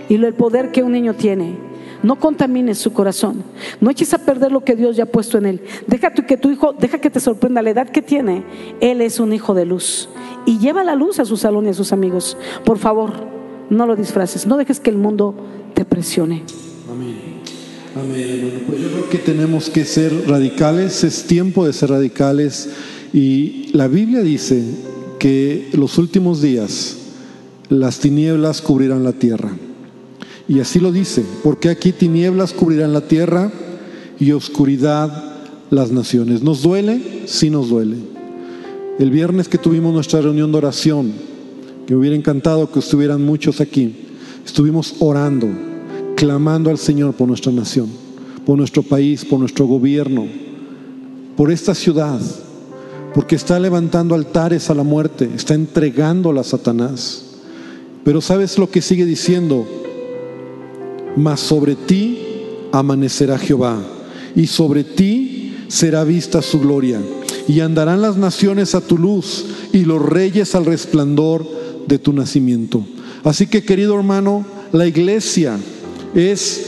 y 0.08 0.14
el 0.14 0.34
poder 0.34 0.70
que 0.70 0.82
un 0.82 0.92
niño 0.92 1.14
tiene. 1.14 1.56
No 2.02 2.16
contamines 2.16 2.78
su 2.78 2.92
corazón. 2.92 3.44
No 3.80 3.90
eches 3.90 4.12
a 4.12 4.18
perder 4.18 4.50
lo 4.50 4.64
que 4.64 4.74
Dios 4.74 4.96
ya 4.96 5.04
ha 5.04 5.06
puesto 5.06 5.38
en 5.38 5.46
él. 5.46 5.62
Deja 5.86 6.10
que 6.10 6.36
tu 6.36 6.50
hijo, 6.50 6.72
deja 6.72 6.98
que 6.98 7.10
te 7.10 7.20
sorprenda 7.20 7.62
la 7.62 7.70
edad 7.70 7.88
que 7.88 8.02
tiene. 8.02 8.42
Él 8.80 9.00
es 9.00 9.20
un 9.20 9.32
hijo 9.32 9.54
de 9.54 9.66
luz. 9.66 10.08
Y 10.44 10.58
lleva 10.58 10.82
la 10.82 10.96
luz 10.96 11.20
a 11.20 11.24
su 11.24 11.36
salón 11.36 11.66
y 11.66 11.68
a 11.70 11.74
sus 11.74 11.92
amigos. 11.92 12.36
Por 12.64 12.78
favor, 12.78 13.12
no 13.70 13.86
lo 13.86 13.96
disfraces. 13.96 14.46
No 14.46 14.56
dejes 14.56 14.80
que 14.80 14.90
el 14.90 14.98
mundo 14.98 15.34
te 15.74 15.84
presione. 15.84 16.42
Amén. 16.90 17.32
Amén, 17.94 18.64
Pues 18.66 18.80
yo 18.80 18.88
creo 18.88 19.08
que 19.10 19.18
tenemos 19.18 19.68
que 19.68 19.84
ser 19.84 20.28
radicales. 20.28 21.04
Es 21.04 21.24
tiempo 21.24 21.66
de 21.66 21.72
ser 21.72 21.90
radicales. 21.90 22.70
Y 23.12 23.68
la 23.72 23.88
Biblia 23.88 24.22
dice 24.22 24.62
que 25.18 25.68
los 25.72 25.98
últimos 25.98 26.40
días 26.40 26.96
las 27.68 27.98
tinieblas 27.98 28.60
cubrirán 28.62 29.04
la 29.04 29.12
tierra. 29.12 29.52
Y 30.48 30.60
así 30.60 30.80
lo 30.80 30.92
dice, 30.92 31.24
porque 31.42 31.68
aquí 31.68 31.92
tinieblas 31.92 32.52
cubrirán 32.52 32.92
la 32.92 33.02
tierra 33.02 33.50
y 34.18 34.32
oscuridad 34.32 35.32
las 35.70 35.90
naciones. 35.90 36.42
¿Nos 36.42 36.62
duele? 36.62 37.24
Sí 37.26 37.50
nos 37.50 37.68
duele. 37.68 37.96
El 38.98 39.10
viernes 39.10 39.48
que 39.48 39.58
tuvimos 39.58 39.94
nuestra 39.94 40.20
reunión 40.20 40.52
de 40.52 40.58
oración, 40.58 41.12
me 41.88 41.96
hubiera 41.96 42.16
encantado 42.16 42.70
que 42.70 42.78
estuvieran 42.78 43.24
muchos 43.24 43.60
aquí, 43.60 43.94
estuvimos 44.44 44.94
orando, 45.00 45.48
clamando 46.16 46.70
al 46.70 46.78
Señor 46.78 47.14
por 47.14 47.28
nuestra 47.28 47.52
nación, 47.52 47.88
por 48.46 48.56
nuestro 48.56 48.82
país, 48.82 49.24
por 49.24 49.38
nuestro 49.38 49.66
gobierno, 49.66 50.26
por 51.36 51.50
esta 51.50 51.74
ciudad, 51.74 52.20
porque 53.14 53.36
está 53.36 53.58
levantando 53.58 54.14
altares 54.14 54.70
a 54.70 54.74
la 54.74 54.82
muerte, 54.82 55.28
está 55.34 55.54
entregándola 55.54 56.40
a 56.40 56.44
Satanás. 56.44 57.24
Pero 58.04 58.20
¿sabes 58.20 58.58
lo 58.58 58.70
que 58.70 58.82
sigue 58.82 59.04
diciendo? 59.04 59.66
mas 61.16 61.40
sobre 61.40 61.74
ti 61.74 62.18
amanecerá 62.72 63.38
Jehová, 63.38 63.78
y 64.34 64.46
sobre 64.46 64.84
ti 64.84 65.56
será 65.68 66.04
vista 66.04 66.42
su 66.42 66.60
gloria, 66.60 67.00
y 67.48 67.60
andarán 67.60 68.00
las 68.00 68.16
naciones 68.16 68.74
a 68.74 68.80
tu 68.80 68.96
luz, 68.98 69.46
y 69.72 69.84
los 69.84 70.00
reyes 70.00 70.54
al 70.54 70.64
resplandor 70.64 71.46
de 71.86 71.98
tu 71.98 72.12
nacimiento. 72.12 72.84
Así 73.24 73.46
que 73.46 73.64
querido 73.64 73.96
hermano, 73.96 74.44
la 74.72 74.86
iglesia 74.86 75.58
es 76.14 76.66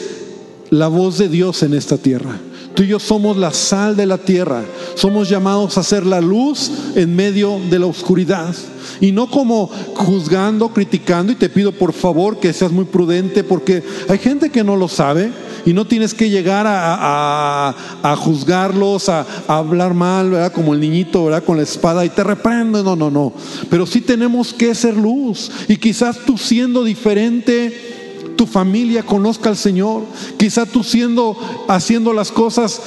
la 0.70 0.88
voz 0.88 1.18
de 1.18 1.29
Dios 1.29 1.62
en 1.62 1.74
esta 1.74 1.98
tierra. 1.98 2.38
Tú 2.74 2.82
y 2.82 2.88
yo 2.88 2.98
somos 2.98 3.37
la 3.37 3.52
sal 3.52 3.96
de 3.96 4.04
la 4.04 4.18
tierra. 4.18 4.64
Somos 4.96 5.28
llamados 5.28 5.78
a 5.78 5.84
ser 5.84 6.04
la 6.04 6.20
luz 6.20 6.70
en 6.96 7.14
medio 7.14 7.60
de 7.70 7.78
la 7.78 7.87
oscuridad. 7.87 8.54
Y 9.00 9.12
no 9.12 9.30
como 9.30 9.68
juzgando, 9.94 10.68
criticando. 10.70 11.32
Y 11.32 11.37
te 11.37 11.48
pido 11.48 11.70
por 11.70 11.92
favor 11.92 12.40
que 12.40 12.52
seas 12.52 12.72
muy 12.72 12.84
prudente 12.84 13.44
porque 13.44 13.82
hay 14.08 14.18
gente 14.18 14.50
que 14.50 14.64
no 14.64 14.76
lo 14.76 14.88
sabe. 14.88 15.30
Y 15.66 15.72
no 15.72 15.87
tienes 15.87 16.12
que 16.12 16.28
llegar 16.28 16.66
a, 16.68 17.74
juzgarlos, 18.18 19.08
a, 19.08 19.24
a, 19.48 19.58
hablar 19.58 19.94
mal, 19.94 20.30
¿verdad? 20.30 20.52
Como 20.52 20.74
el 20.74 20.80
niñito, 20.80 21.24
¿verdad? 21.24 21.44
Con 21.44 21.56
la 21.56 21.62
espada 21.62 22.04
y 22.04 22.10
te 22.10 22.24
reprendo. 22.24 22.82
No, 22.82 22.96
no, 22.96 23.10
no. 23.10 23.32
Pero 23.70 23.87
sí 23.87 24.00
tenemos 24.00 24.52
que 24.52 24.74
ser 24.74 24.96
luz. 24.96 25.50
Y 25.68 25.76
quizás 25.76 26.18
tú 26.26 26.37
siendo 26.37 26.82
diferente 26.82 28.03
tu 28.37 28.47
familia 28.47 29.03
conozca 29.03 29.49
al 29.49 29.57
Señor. 29.57 30.03
Quizá 30.38 30.66
tú 30.66 30.83
siendo, 30.83 31.37
haciendo 31.68 32.12
las 32.12 32.31
cosas 32.31 32.81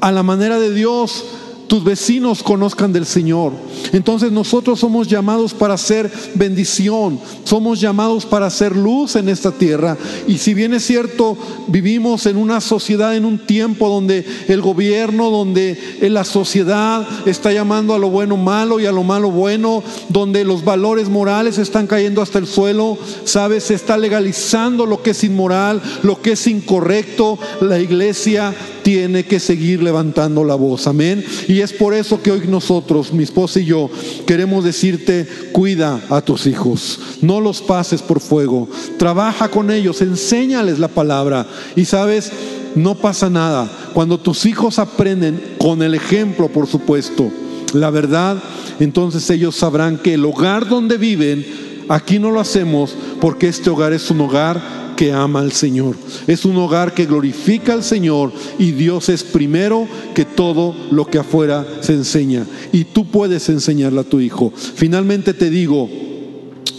a 0.00 0.12
la 0.12 0.22
manera 0.22 0.58
de 0.58 0.72
Dios, 0.72 1.24
tus 1.68 1.84
vecinos 1.84 2.42
conozcan 2.42 2.92
del 2.92 3.06
Señor. 3.06 3.52
Entonces 3.92 4.32
nosotros 4.32 4.80
somos 4.80 5.06
llamados 5.06 5.54
para 5.54 5.76
ser 5.76 6.10
bendición, 6.34 7.20
somos 7.44 7.80
llamados 7.80 8.26
para 8.26 8.46
hacer 8.46 8.74
luz 8.74 9.16
en 9.16 9.28
esta 9.28 9.52
tierra. 9.52 9.96
Y 10.26 10.38
si 10.38 10.54
bien 10.54 10.74
es 10.74 10.86
cierto, 10.86 11.36
vivimos 11.68 12.26
en 12.26 12.38
una 12.38 12.60
sociedad, 12.60 13.14
en 13.14 13.26
un 13.26 13.38
tiempo 13.38 13.88
donde 13.88 14.24
el 14.48 14.62
gobierno, 14.62 15.30
donde 15.30 15.78
la 16.00 16.24
sociedad 16.24 17.06
está 17.26 17.52
llamando 17.52 17.94
a 17.94 17.98
lo 17.98 18.08
bueno 18.08 18.36
malo 18.36 18.80
y 18.80 18.86
a 18.86 18.92
lo 18.92 19.04
malo 19.04 19.30
bueno, 19.30 19.82
donde 20.08 20.44
los 20.44 20.64
valores 20.64 21.08
morales 21.10 21.58
están 21.58 21.86
cayendo 21.86 22.22
hasta 22.22 22.38
el 22.38 22.46
suelo, 22.46 22.96
sabes, 23.24 23.64
se 23.64 23.74
está 23.74 23.98
legalizando 23.98 24.86
lo 24.86 25.02
que 25.02 25.10
es 25.10 25.22
inmoral, 25.22 25.82
lo 26.02 26.22
que 26.22 26.32
es 26.32 26.46
incorrecto, 26.46 27.38
la 27.60 27.78
iglesia 27.78 28.54
tiene 28.82 29.24
que 29.24 29.38
seguir 29.38 29.82
levantando 29.82 30.44
la 30.44 30.54
voz. 30.54 30.86
Amén. 30.86 31.22
Y 31.46 31.57
es 31.60 31.72
por 31.72 31.94
eso 31.94 32.22
que 32.22 32.30
hoy 32.30 32.42
nosotros, 32.48 33.12
mi 33.12 33.24
esposa 33.24 33.60
y 33.60 33.66
yo, 33.66 33.90
queremos 34.26 34.64
decirte, 34.64 35.26
cuida 35.52 36.00
a 36.10 36.20
tus 36.20 36.46
hijos. 36.46 37.00
No 37.22 37.40
los 37.40 37.62
pases 37.62 38.02
por 38.02 38.20
fuego. 38.20 38.68
Trabaja 38.98 39.48
con 39.48 39.70
ellos, 39.70 40.00
enséñales 40.00 40.78
la 40.78 40.88
palabra. 40.88 41.46
Y 41.76 41.84
sabes, 41.84 42.30
no 42.74 42.94
pasa 42.94 43.30
nada. 43.30 43.70
Cuando 43.94 44.18
tus 44.18 44.46
hijos 44.46 44.78
aprenden 44.78 45.56
con 45.58 45.82
el 45.82 45.94
ejemplo, 45.94 46.48
por 46.48 46.66
supuesto, 46.66 47.30
la 47.72 47.90
verdad, 47.90 48.36
entonces 48.80 49.28
ellos 49.30 49.56
sabrán 49.56 49.98
que 49.98 50.14
el 50.14 50.24
hogar 50.24 50.68
donde 50.68 50.96
viven, 50.96 51.44
aquí 51.88 52.18
no 52.18 52.30
lo 52.30 52.40
hacemos 52.40 52.94
porque 53.20 53.48
este 53.48 53.70
hogar 53.70 53.92
es 53.92 54.10
un 54.10 54.20
hogar 54.20 54.87
que 54.98 55.12
ama 55.12 55.38
al 55.38 55.52
Señor. 55.52 55.94
Es 56.26 56.44
un 56.44 56.56
hogar 56.56 56.92
que 56.92 57.06
glorifica 57.06 57.72
al 57.72 57.84
Señor 57.84 58.32
y 58.58 58.72
Dios 58.72 59.08
es 59.08 59.22
primero 59.22 59.86
que 60.12 60.24
todo 60.24 60.74
lo 60.90 61.06
que 61.06 61.18
afuera 61.18 61.64
se 61.82 61.92
enseña. 61.92 62.44
Y 62.72 62.82
tú 62.82 63.06
puedes 63.06 63.48
enseñarle 63.48 64.00
a 64.00 64.04
tu 64.04 64.18
hijo. 64.18 64.52
Finalmente 64.56 65.34
te 65.34 65.50
digo, 65.50 65.88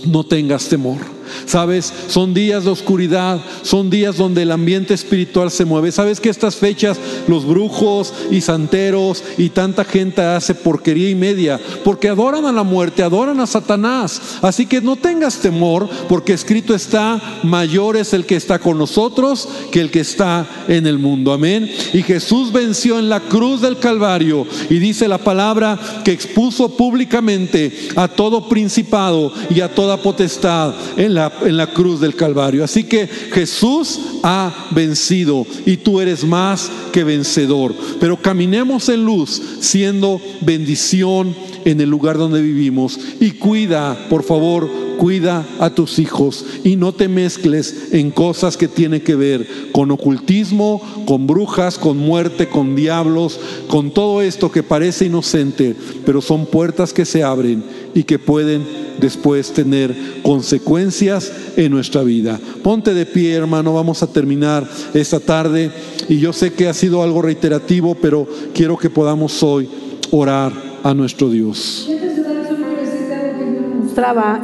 no 0.06 0.26
tengas 0.26 0.68
temor. 0.68 0.98
Sabes, 1.46 1.94
son 2.08 2.34
días 2.34 2.64
de 2.64 2.72
oscuridad, 2.72 3.40
son 3.62 3.90
días 3.90 4.18
donde 4.18 4.44
el 4.44 4.52
ambiente 4.52 4.94
espiritual 4.94 5.52
se 5.52 5.66
mueve. 5.66 5.92
Sabes 5.92 6.20
que 6.20 6.30
estas 6.30 6.56
fechas 6.56 6.98
los 7.28 7.46
brujos 7.46 8.14
y 8.32 8.42
santeros 8.42 9.24
y 9.38 9.50
tanta 9.50 9.84
gente 9.84 10.22
hace 10.22 10.56
porquería 10.56 11.10
y 11.10 11.16
media 11.16 11.60
porque 11.84 12.10
adoran 12.10 12.46
a 12.46 12.52
la 12.52 12.64
muerte, 12.64 13.04
adoran 13.04 13.40
a 13.40 13.48
Satanás. 13.48 14.22
Así 14.42 14.66
que 14.66 14.82
no 14.82 14.96
tengas 14.96 15.40
temor 15.40 15.88
porque 16.08 16.34
escrito 16.34 16.74
está, 16.74 17.22
mayor 17.44 17.98
es 17.98 18.14
el 18.14 18.26
que 18.26 18.36
está 18.36 18.60
con 18.60 18.78
nosotros 18.78 19.48
que 19.72 19.82
el 19.82 19.92
que 19.92 20.02
está 20.02 20.46
en 20.68 20.88
el 20.88 21.00
mundo. 21.00 21.34
Amén. 21.34 21.70
Y 21.94 22.02
Jesús 22.02 22.52
venció 22.52 23.00
en 23.00 23.10
la 23.10 23.20
cruz 23.20 23.62
del 23.62 23.78
Calvario 23.78 24.46
y 24.70 24.80
dice 24.80 25.08
la 25.08 25.18
palabra 25.18 25.80
que 26.04 26.12
expuso 26.12 26.76
públicamente 26.76 27.90
a 27.96 28.08
todo 28.08 28.48
principado 28.48 29.32
y 29.50 29.62
a 29.62 29.74
toda 29.74 29.98
potestad 29.98 30.74
en 30.98 31.14
la, 31.14 31.19
en 31.42 31.58
la 31.58 31.68
cruz 31.68 32.00
del 32.00 32.16
Calvario. 32.16 32.64
Así 32.64 32.84
que 32.84 33.08
Jesús 33.08 34.00
ha 34.24 34.70
vencido 34.72 35.46
y 35.66 35.78
tú 35.78 36.00
eres 36.00 36.24
más 36.24 36.70
que 36.92 37.04
vencedor. 37.04 37.74
Pero 38.00 38.18
caminemos 38.18 38.90
en 38.90 39.06
luz 39.06 39.42
siendo 39.60 40.22
bendición 40.42 41.36
en 41.66 41.82
el 41.82 41.90
lugar 41.90 42.18
donde 42.18 42.42
vivimos 42.42 43.00
y 43.20 43.32
cuida, 43.32 44.08
por 44.10 44.24
favor, 44.24 44.70
cuida 44.98 45.46
a 45.60 45.70
tus 45.70 45.98
hijos 45.98 46.46
y 46.64 46.76
no 46.76 46.94
te 46.94 47.08
mezcles 47.08 47.94
en 47.94 48.12
cosas 48.12 48.58
que 48.58 48.68
tienen 48.68 49.02
que 49.02 49.16
ver 49.16 49.48
con 49.72 49.92
ocultismo, 49.92 50.82
con 51.06 51.26
brujas, 51.26 51.78
con 51.78 51.98
muerte, 51.98 52.50
con 52.50 52.76
diablos, 52.76 53.40
con 53.68 53.92
todo 53.92 54.22
esto 54.22 54.52
que 54.52 54.64
parece 54.64 55.06
inocente, 55.06 55.76
pero 56.06 56.22
son 56.22 56.46
puertas 56.46 56.92
que 56.92 57.06
se 57.06 57.24
abren 57.24 57.64
y 57.94 58.04
que 58.04 58.20
pueden 58.20 58.89
después 59.00 59.52
tener 59.52 59.96
consecuencias 60.22 61.32
en 61.56 61.72
nuestra 61.72 62.04
vida. 62.04 62.40
Ponte 62.64 62.94
de 62.94 63.06
pie, 63.06 63.34
hermano, 63.34 63.74
vamos 63.74 64.04
a 64.04 64.08
terminar 64.08 64.70
esta 64.94 65.20
tarde 65.20 65.72
y 66.08 66.20
yo 66.20 66.34
sé 66.34 66.54
que 66.54 66.68
ha 66.68 66.74
sido 66.74 67.04
algo 67.04 67.22
reiterativo, 67.22 67.96
pero 67.96 68.28
quiero 68.54 68.78
que 68.78 68.90
podamos 68.90 69.42
hoy 69.44 69.70
orar 70.12 70.52
a 70.84 70.94
nuestro 70.94 71.30
Dios 71.30 71.90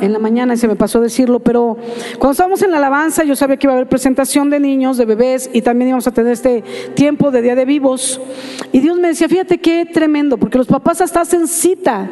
en 0.01 0.11
la 0.11 0.19
mañana 0.19 0.53
y 0.53 0.57
se 0.57 0.67
me 0.67 0.75
pasó 0.75 0.99
decirlo, 0.99 1.39
pero 1.39 1.77
cuando 2.19 2.31
estábamos 2.31 2.61
en 2.61 2.71
la 2.71 2.77
alabanza 2.77 3.23
yo 3.23 3.37
sabía 3.37 3.55
que 3.55 3.67
iba 3.67 3.73
a 3.73 3.77
haber 3.77 3.87
presentación 3.87 4.49
de 4.49 4.59
niños, 4.59 4.97
de 4.97 5.05
bebés 5.05 5.49
y 5.53 5.61
también 5.61 5.89
íbamos 5.89 6.07
a 6.07 6.11
tener 6.11 6.33
este 6.33 6.61
tiempo 6.93 7.31
de 7.31 7.41
Día 7.41 7.55
de 7.55 7.63
Vivos. 7.63 8.19
Y 8.73 8.79
Dios 8.79 8.99
me 8.99 9.07
decía, 9.07 9.29
fíjate 9.29 9.59
qué 9.59 9.85
tremendo, 9.85 10.37
porque 10.37 10.57
los 10.57 10.67
papás 10.67 10.99
hasta 10.99 11.21
hacen 11.21 11.47
cita, 11.47 12.09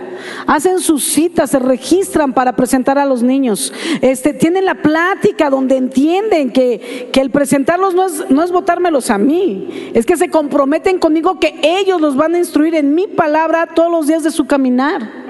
hacen 0.48 0.80
sus 0.80 1.04
citas, 1.04 1.50
se 1.50 1.60
registran 1.60 2.32
para 2.32 2.56
presentar 2.56 2.98
a 2.98 3.06
los 3.06 3.24
niños. 3.24 3.74
Este, 4.02 4.34
tienen 4.34 4.64
la 4.64 4.82
plática 4.82 5.50
donde 5.50 5.76
entienden 5.76 6.50
que, 6.52 7.10
que 7.12 7.20
el 7.20 7.30
presentarlos 7.30 7.94
no 7.94 8.06
es, 8.06 8.30
no 8.30 8.42
es 8.42 8.52
votármelos 8.52 9.10
a 9.10 9.18
mí, 9.18 9.92
es 9.94 10.06
que 10.06 10.16
se 10.16 10.30
comprometen 10.30 10.98
conmigo 10.98 11.40
que 11.40 11.60
ellos 11.62 12.00
los 12.00 12.16
van 12.16 12.36
a 12.36 12.38
instruir 12.38 12.76
en 12.76 12.96
mi 12.96 13.08
palabra 13.08 13.68
todos 13.68 13.92
los 13.92 14.08
días 14.08 14.24
de 14.24 14.32
su 14.32 14.46
caminar 14.48 15.24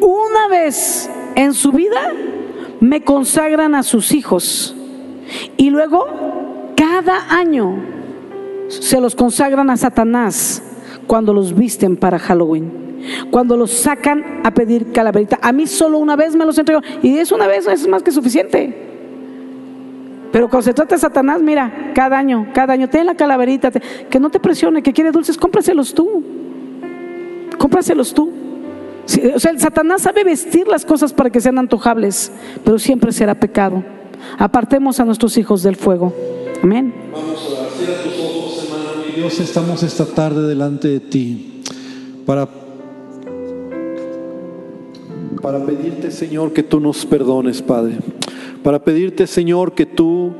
una 0.00 0.48
vez 0.48 1.10
en 1.34 1.54
su 1.54 1.72
vida 1.72 2.12
me 2.80 3.02
consagran 3.02 3.74
a 3.74 3.82
sus 3.82 4.12
hijos 4.12 4.74
y 5.56 5.70
luego 5.70 6.06
cada 6.76 7.34
año 7.36 7.76
se 8.68 9.00
los 9.00 9.14
consagran 9.14 9.70
a 9.70 9.76
Satanás 9.76 10.62
cuando 11.06 11.32
los 11.32 11.54
visten 11.54 11.96
para 11.96 12.18
Halloween. 12.18 12.80
Cuando 13.30 13.56
los 13.56 13.70
sacan 13.70 14.42
a 14.44 14.50
pedir 14.52 14.92
calaverita. 14.92 15.38
A 15.42 15.52
mí 15.52 15.66
solo 15.66 15.98
una 15.98 16.16
vez 16.16 16.36
me 16.36 16.44
los 16.44 16.58
entregó. 16.58 16.82
Y 17.02 17.16
es 17.16 17.32
una 17.32 17.46
vez, 17.46 17.66
es 17.66 17.88
más 17.88 18.02
que 18.02 18.10
suficiente. 18.10 18.88
Pero 20.30 20.48
cuando 20.48 20.64
se 20.64 20.74
trata 20.74 20.94
de 20.94 21.00
Satanás, 21.00 21.40
mira, 21.40 21.92
cada 21.94 22.18
año, 22.18 22.48
cada 22.52 22.74
año, 22.74 22.88
ten 22.88 23.06
la 23.06 23.14
calaverita, 23.14 23.70
que 23.70 24.20
no 24.20 24.30
te 24.30 24.38
presione, 24.38 24.82
que 24.82 24.92
quiere 24.92 25.10
dulces, 25.10 25.36
cómpraselos 25.38 25.94
tú. 25.94 26.22
Cómpraselos 27.58 28.12
tú 28.12 28.39
o 29.34 29.38
sea, 29.38 29.50
el 29.50 29.60
Satanás 29.60 30.02
sabe 30.02 30.24
vestir 30.24 30.68
las 30.68 30.84
cosas 30.84 31.12
para 31.12 31.30
que 31.30 31.40
sean 31.40 31.58
antojables, 31.58 32.30
pero 32.64 32.78
siempre 32.78 33.12
será 33.12 33.34
pecado. 33.34 33.82
Apartemos 34.38 35.00
a 35.00 35.04
nuestros 35.04 35.36
hijos 35.36 35.62
del 35.62 35.76
fuego. 35.76 36.14
Amén. 36.62 36.92
Vamos 37.12 37.40
a 37.40 38.02
tus 38.02 38.18
ojos, 38.20 38.64
hermano. 38.64 39.06
Mi 39.06 39.14
Dios, 39.14 39.40
estamos 39.40 39.82
esta 39.82 40.06
tarde 40.06 40.46
delante 40.46 40.88
de 40.88 41.00
ti 41.00 41.62
para, 42.26 42.48
para 45.42 45.64
pedirte, 45.64 46.10
Señor, 46.10 46.52
que 46.52 46.62
tú 46.62 46.80
nos 46.80 47.06
perdones, 47.06 47.62
Padre. 47.62 47.98
Para 48.62 48.84
pedirte, 48.84 49.26
Señor, 49.26 49.72
que 49.72 49.86
tú, 49.86 50.32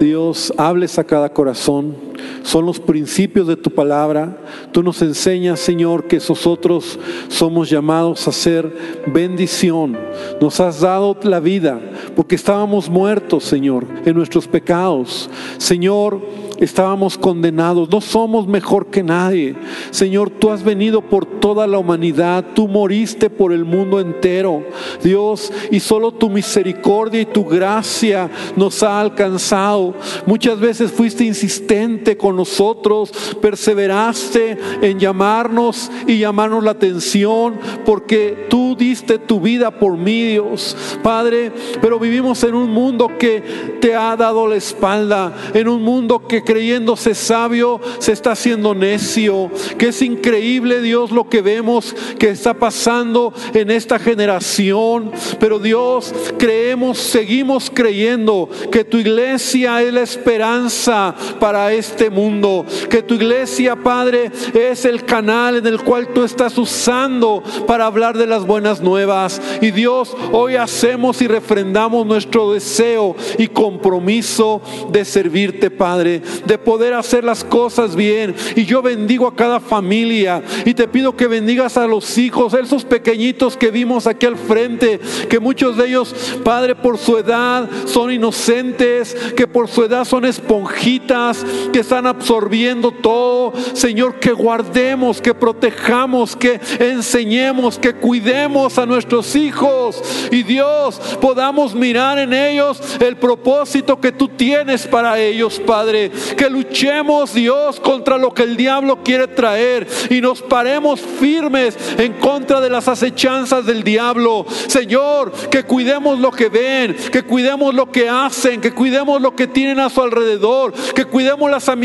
Dios, 0.00 0.52
hables 0.56 0.98
a 0.98 1.04
cada 1.04 1.32
corazón 1.32 2.07
son 2.42 2.66
los 2.66 2.80
principios 2.80 3.46
de 3.46 3.56
tu 3.56 3.70
palabra. 3.70 4.38
Tú 4.72 4.82
nos 4.82 5.02
enseñas, 5.02 5.60
Señor, 5.60 6.06
que 6.06 6.16
nosotros 6.16 6.98
somos 7.28 7.70
llamados 7.70 8.26
a 8.28 8.32
ser 8.32 8.72
bendición. 9.06 9.96
Nos 10.40 10.60
has 10.60 10.80
dado 10.80 11.16
la 11.22 11.40
vida 11.40 11.80
porque 12.16 12.34
estábamos 12.34 12.88
muertos, 12.88 13.44
Señor, 13.44 13.86
en 14.04 14.16
nuestros 14.16 14.46
pecados. 14.46 15.30
Señor, 15.58 16.20
estábamos 16.58 17.16
condenados, 17.16 17.88
no 17.88 18.00
somos 18.00 18.46
mejor 18.46 18.86
que 18.86 19.02
nadie. 19.02 19.54
Señor, 19.90 20.30
tú 20.30 20.50
has 20.50 20.62
venido 20.62 21.00
por 21.00 21.24
toda 21.24 21.66
la 21.66 21.78
humanidad, 21.78 22.44
tú 22.54 22.68
moriste 22.68 23.30
por 23.30 23.52
el 23.52 23.64
mundo 23.64 24.00
entero, 24.00 24.64
Dios, 25.02 25.52
y 25.70 25.80
solo 25.80 26.12
tu 26.12 26.28
misericordia 26.28 27.20
y 27.20 27.26
tu 27.26 27.44
gracia 27.44 28.30
nos 28.56 28.82
ha 28.82 29.00
alcanzado. 29.00 29.94
Muchas 30.26 30.58
veces 30.58 30.90
fuiste 30.90 31.24
insistente 31.24 32.07
con 32.16 32.36
nosotros, 32.36 33.10
perseveraste 33.40 34.58
en 34.82 34.98
llamarnos 34.98 35.90
y 36.06 36.18
llamarnos 36.18 36.64
la 36.64 36.72
atención, 36.72 37.58
porque 37.84 38.46
tú 38.48 38.76
diste 38.78 39.18
tu 39.18 39.40
vida 39.40 39.70
por 39.70 39.96
mí, 39.96 40.24
Dios, 40.24 40.76
Padre, 41.02 41.52
pero 41.80 41.98
vivimos 41.98 42.42
en 42.44 42.54
un 42.54 42.70
mundo 42.70 43.18
que 43.18 43.78
te 43.80 43.94
ha 43.94 44.16
dado 44.16 44.46
la 44.46 44.56
espalda, 44.56 45.34
en 45.54 45.68
un 45.68 45.82
mundo 45.82 46.26
que 46.26 46.42
creyéndose 46.42 47.14
sabio 47.14 47.80
se 47.98 48.12
está 48.12 48.32
haciendo 48.32 48.74
necio, 48.74 49.50
que 49.76 49.88
es 49.88 50.02
increíble 50.02 50.80
Dios 50.80 51.10
lo 51.10 51.28
que 51.28 51.42
vemos 51.42 51.94
que 52.18 52.30
está 52.30 52.54
pasando 52.54 53.32
en 53.54 53.70
esta 53.70 53.98
generación, 53.98 55.12
pero 55.38 55.58
Dios 55.58 56.14
creemos, 56.38 56.98
seguimos 56.98 57.70
creyendo 57.72 58.48
que 58.70 58.84
tu 58.84 58.98
iglesia 58.98 59.82
es 59.82 59.92
la 59.92 60.02
esperanza 60.02 61.14
para 61.40 61.72
este 61.72 61.97
mundo, 62.08 62.64
que 62.88 63.02
tu 63.02 63.14
iglesia, 63.14 63.76
Padre, 63.76 64.30
es 64.54 64.84
el 64.84 65.04
canal 65.04 65.56
en 65.56 65.66
el 65.66 65.82
cual 65.82 66.08
tú 66.14 66.22
estás 66.22 66.56
usando 66.56 67.42
para 67.66 67.86
hablar 67.86 68.16
de 68.16 68.26
las 68.26 68.46
buenas 68.46 68.80
nuevas. 68.80 69.40
Y 69.60 69.70
Dios, 69.72 70.16
hoy 70.32 70.56
hacemos 70.56 71.20
y 71.20 71.26
refrendamos 71.26 72.06
nuestro 72.06 72.52
deseo 72.52 73.16
y 73.38 73.48
compromiso 73.48 74.62
de 74.90 75.04
servirte, 75.04 75.70
Padre, 75.70 76.22
de 76.46 76.58
poder 76.58 76.94
hacer 76.94 77.24
las 77.24 77.44
cosas 77.44 77.96
bien. 77.96 78.34
Y 78.56 78.64
yo 78.64 78.82
bendigo 78.82 79.26
a 79.26 79.34
cada 79.34 79.60
familia 79.60 80.42
y 80.64 80.74
te 80.74 80.88
pido 80.88 81.16
que 81.16 81.26
bendigas 81.26 81.76
a 81.76 81.86
los 81.86 82.18
hijos, 82.18 82.54
esos 82.54 82.84
pequeñitos 82.84 83.56
que 83.56 83.70
vimos 83.70 84.06
aquí 84.06 84.26
al 84.26 84.36
frente, 84.36 85.00
que 85.28 85.40
muchos 85.40 85.76
de 85.76 85.88
ellos, 85.88 86.14
Padre, 86.44 86.74
por 86.74 86.98
su 86.98 87.18
edad 87.18 87.68
son 87.86 88.12
inocentes, 88.12 89.14
que 89.36 89.46
por 89.46 89.68
su 89.68 89.84
edad 89.84 90.04
son 90.04 90.24
esponjitas, 90.24 91.44
que 91.72 91.82
están 91.88 92.06
absorbiendo 92.06 92.90
todo. 92.90 93.54
Señor, 93.72 94.20
que 94.20 94.32
guardemos, 94.32 95.22
que 95.22 95.32
protejamos, 95.32 96.36
que 96.36 96.60
enseñemos, 96.78 97.78
que 97.78 97.94
cuidemos 97.94 98.78
a 98.78 98.84
nuestros 98.84 99.34
hijos. 99.34 100.02
Y 100.30 100.42
Dios, 100.42 101.00
podamos 101.18 101.74
mirar 101.74 102.18
en 102.18 102.34
ellos 102.34 102.78
el 103.00 103.16
propósito 103.16 103.98
que 103.98 104.12
tú 104.12 104.28
tienes 104.28 104.86
para 104.86 105.18
ellos, 105.18 105.58
Padre 105.60 106.10
que 106.36 106.50
luchemos, 106.50 107.32
Dios, 107.32 107.80
contra 107.80 108.18
lo 108.18 108.34
que 108.34 108.42
el 108.42 108.56
diablo 108.56 109.02
quiere 109.02 109.26
traer 109.28 109.86
y 110.10 110.20
nos 110.20 110.42
paremos 110.42 111.00
firmes 111.00 111.76
en 111.98 112.14
contra 112.14 112.60
de 112.60 112.70
las 112.70 112.88
acechanzas 112.88 113.64
del 113.66 113.82
diablo. 113.82 114.46
Señor, 114.66 115.32
que 115.50 115.64
cuidemos 115.64 116.18
lo 116.18 116.30
que 116.30 116.48
ven, 116.48 116.96
que 117.10 117.22
cuidemos 117.22 117.74
lo 117.74 117.90
que 117.90 118.08
hacen, 118.08 118.60
que 118.60 118.72
cuidemos 118.72 119.20
lo 119.20 119.34
que 119.34 119.46
tienen 119.46 119.80
a 119.80 119.90
su 119.90 120.02
alrededor, 120.02 120.72
que 120.94 121.04
cuidemos 121.04 121.50
las 121.50 121.68
amistades 121.68 121.77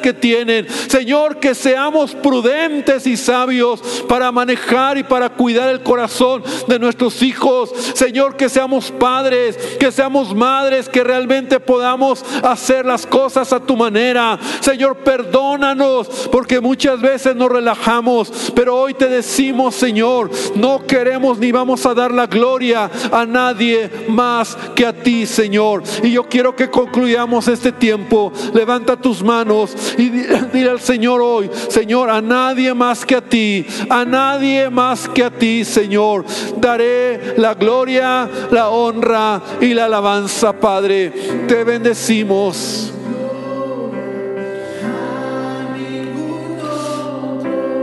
que 0.00 0.14
tienen. 0.14 0.66
Señor, 0.88 1.38
que 1.38 1.54
seamos 1.54 2.14
prudentes 2.14 3.06
y 3.06 3.16
sabios 3.16 3.80
para 4.08 4.32
manejar 4.32 4.98
y 4.98 5.02
para 5.02 5.28
cuidar 5.28 5.68
el 5.68 5.82
corazón 5.82 6.42
de 6.66 6.78
nuestros 6.78 7.22
hijos. 7.22 7.70
Señor, 7.94 8.36
que 8.36 8.48
seamos 8.48 8.90
padres, 8.90 9.56
que 9.78 9.92
seamos 9.92 10.34
madres, 10.34 10.88
que 10.88 11.04
realmente 11.04 11.60
podamos 11.60 12.24
hacer 12.42 12.86
las 12.86 13.06
cosas 13.06 13.52
a 13.52 13.60
tu 13.60 13.76
manera. 13.76 14.38
Señor, 14.60 14.96
perdónanos 14.98 16.28
porque 16.32 16.60
muchas 16.60 17.00
veces 17.00 17.36
nos 17.36 17.50
relajamos, 17.50 18.52
pero 18.54 18.76
hoy 18.76 18.94
te 18.94 19.08
decimos, 19.08 19.74
Señor, 19.74 20.30
no 20.54 20.86
queremos 20.86 21.38
ni 21.38 21.52
vamos 21.52 21.84
a 21.86 21.94
dar 21.94 22.12
la 22.12 22.26
gloria 22.26 22.90
a 23.12 23.26
nadie 23.26 23.90
más 24.08 24.56
que 24.74 24.86
a 24.86 24.92
ti, 24.92 25.26
Señor. 25.26 25.82
Y 26.02 26.12
yo 26.12 26.24
quiero 26.24 26.56
que 26.56 26.70
concluyamos 26.70 27.46
este 27.48 27.72
tiempo. 27.72 28.32
Levanta 28.52 28.96
tus 28.96 29.17
manos 29.22 29.74
y 29.96 30.08
dile 30.52 30.70
al 30.70 30.80
Señor 30.80 31.20
hoy, 31.20 31.50
Señor, 31.68 32.10
a 32.10 32.20
nadie 32.20 32.74
más 32.74 33.04
que 33.04 33.16
a 33.16 33.20
ti, 33.20 33.66
a 33.88 34.04
nadie 34.04 34.70
más 34.70 35.08
que 35.08 35.24
a 35.24 35.30
ti, 35.30 35.64
Señor. 35.64 36.24
Daré 36.56 37.34
la 37.36 37.54
gloria, 37.54 38.28
la 38.50 38.68
honra 38.68 39.40
y 39.60 39.74
la 39.74 39.86
alabanza, 39.86 40.52
Padre. 40.52 41.10
Te 41.46 41.64
bendecimos. 41.64 42.92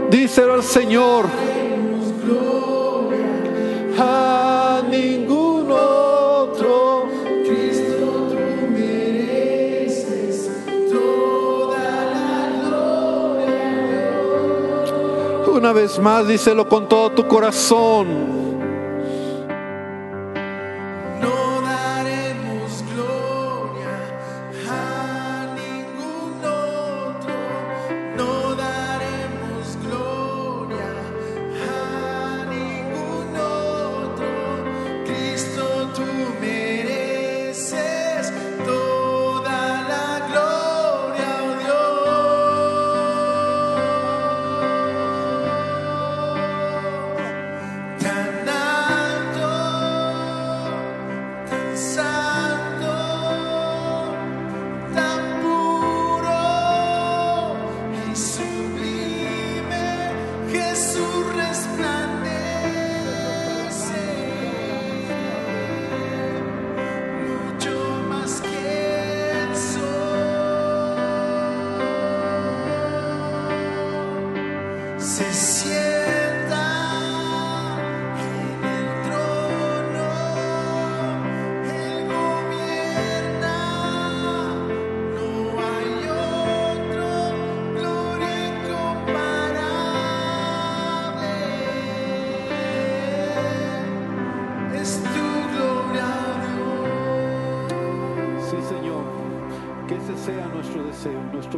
Díselo 0.09 0.53
al 0.53 0.63
Señor. 0.63 1.25
Una 15.65 15.73
vez 15.73 15.97
más, 15.97 16.27
díselo 16.27 16.69
con 16.69 16.87
todo 16.87 17.09
tu 17.09 17.27
corazón. 17.27 18.44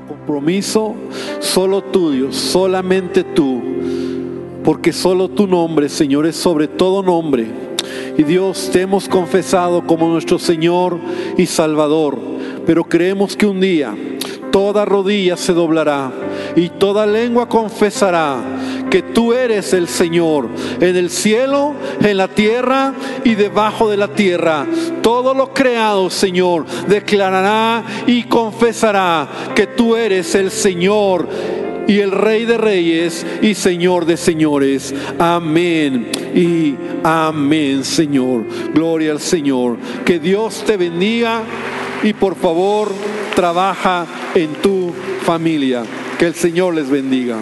Compromiso 0.01 0.95
solo 1.39 1.81
tuyo, 1.81 2.31
solamente 2.31 3.23
tú, 3.23 3.62
porque 4.63 4.93
solo 4.93 5.29
tu 5.29 5.47
nombre, 5.47 5.89
Señor, 5.89 6.25
es 6.25 6.36
sobre 6.36 6.67
todo 6.67 7.03
nombre. 7.03 7.47
Y 8.17 8.23
Dios, 8.23 8.69
te 8.71 8.81
hemos 8.81 9.07
confesado 9.07 9.86
como 9.86 10.07
nuestro 10.10 10.39
Señor 10.39 10.97
y 11.38 11.45
Salvador, 11.45 12.17
pero 12.65 12.83
creemos 12.83 13.36
que 13.36 13.45
un 13.45 13.60
día 13.60 13.95
toda 14.51 14.86
rodilla 14.86 15.38
se 15.38 15.53
doblará 15.53 16.12
y 16.55 16.69
toda 16.69 17.05
lengua 17.05 17.47
confesará 17.47 18.38
que 18.89 19.03
tú 19.03 19.33
eres 19.33 19.73
el 19.73 19.88
Señor 19.88 20.47
en 20.79 20.95
el 20.95 21.10
cielo, 21.10 21.75
en 22.01 22.17
la 22.17 22.27
tierra 22.27 22.93
y 23.23 23.36
debajo 23.36 23.89
de 23.89 23.97
la 23.97 24.07
tierra. 24.07 24.65
Todo 25.07 25.33
lo 25.33 25.53
creado, 25.53 26.09
Señor, 26.09 26.65
declarará 26.89 27.81
y 28.05 28.23
confesará 28.23 29.53
que 29.55 29.65
tú 29.65 29.95
eres 29.95 30.35
el 30.35 30.51
Señor 30.51 31.29
y 31.87 31.99
el 32.01 32.11
Rey 32.11 32.43
de 32.43 32.57
Reyes 32.57 33.25
y 33.41 33.53
Señor 33.53 34.05
de 34.05 34.17
Señores. 34.17 34.93
Amén 35.17 36.11
y 36.35 36.75
amén, 37.05 37.85
Señor. 37.85 38.43
Gloria 38.73 39.13
al 39.13 39.21
Señor. 39.21 39.77
Que 40.03 40.19
Dios 40.19 40.65
te 40.67 40.75
bendiga 40.75 41.41
y 42.03 42.11
por 42.11 42.35
favor 42.35 42.91
trabaja 43.33 44.05
en 44.35 44.55
tu 44.55 44.91
familia. 45.23 45.83
Que 46.19 46.25
el 46.25 46.35
Señor 46.35 46.75
les 46.75 46.89
bendiga. 46.89 47.37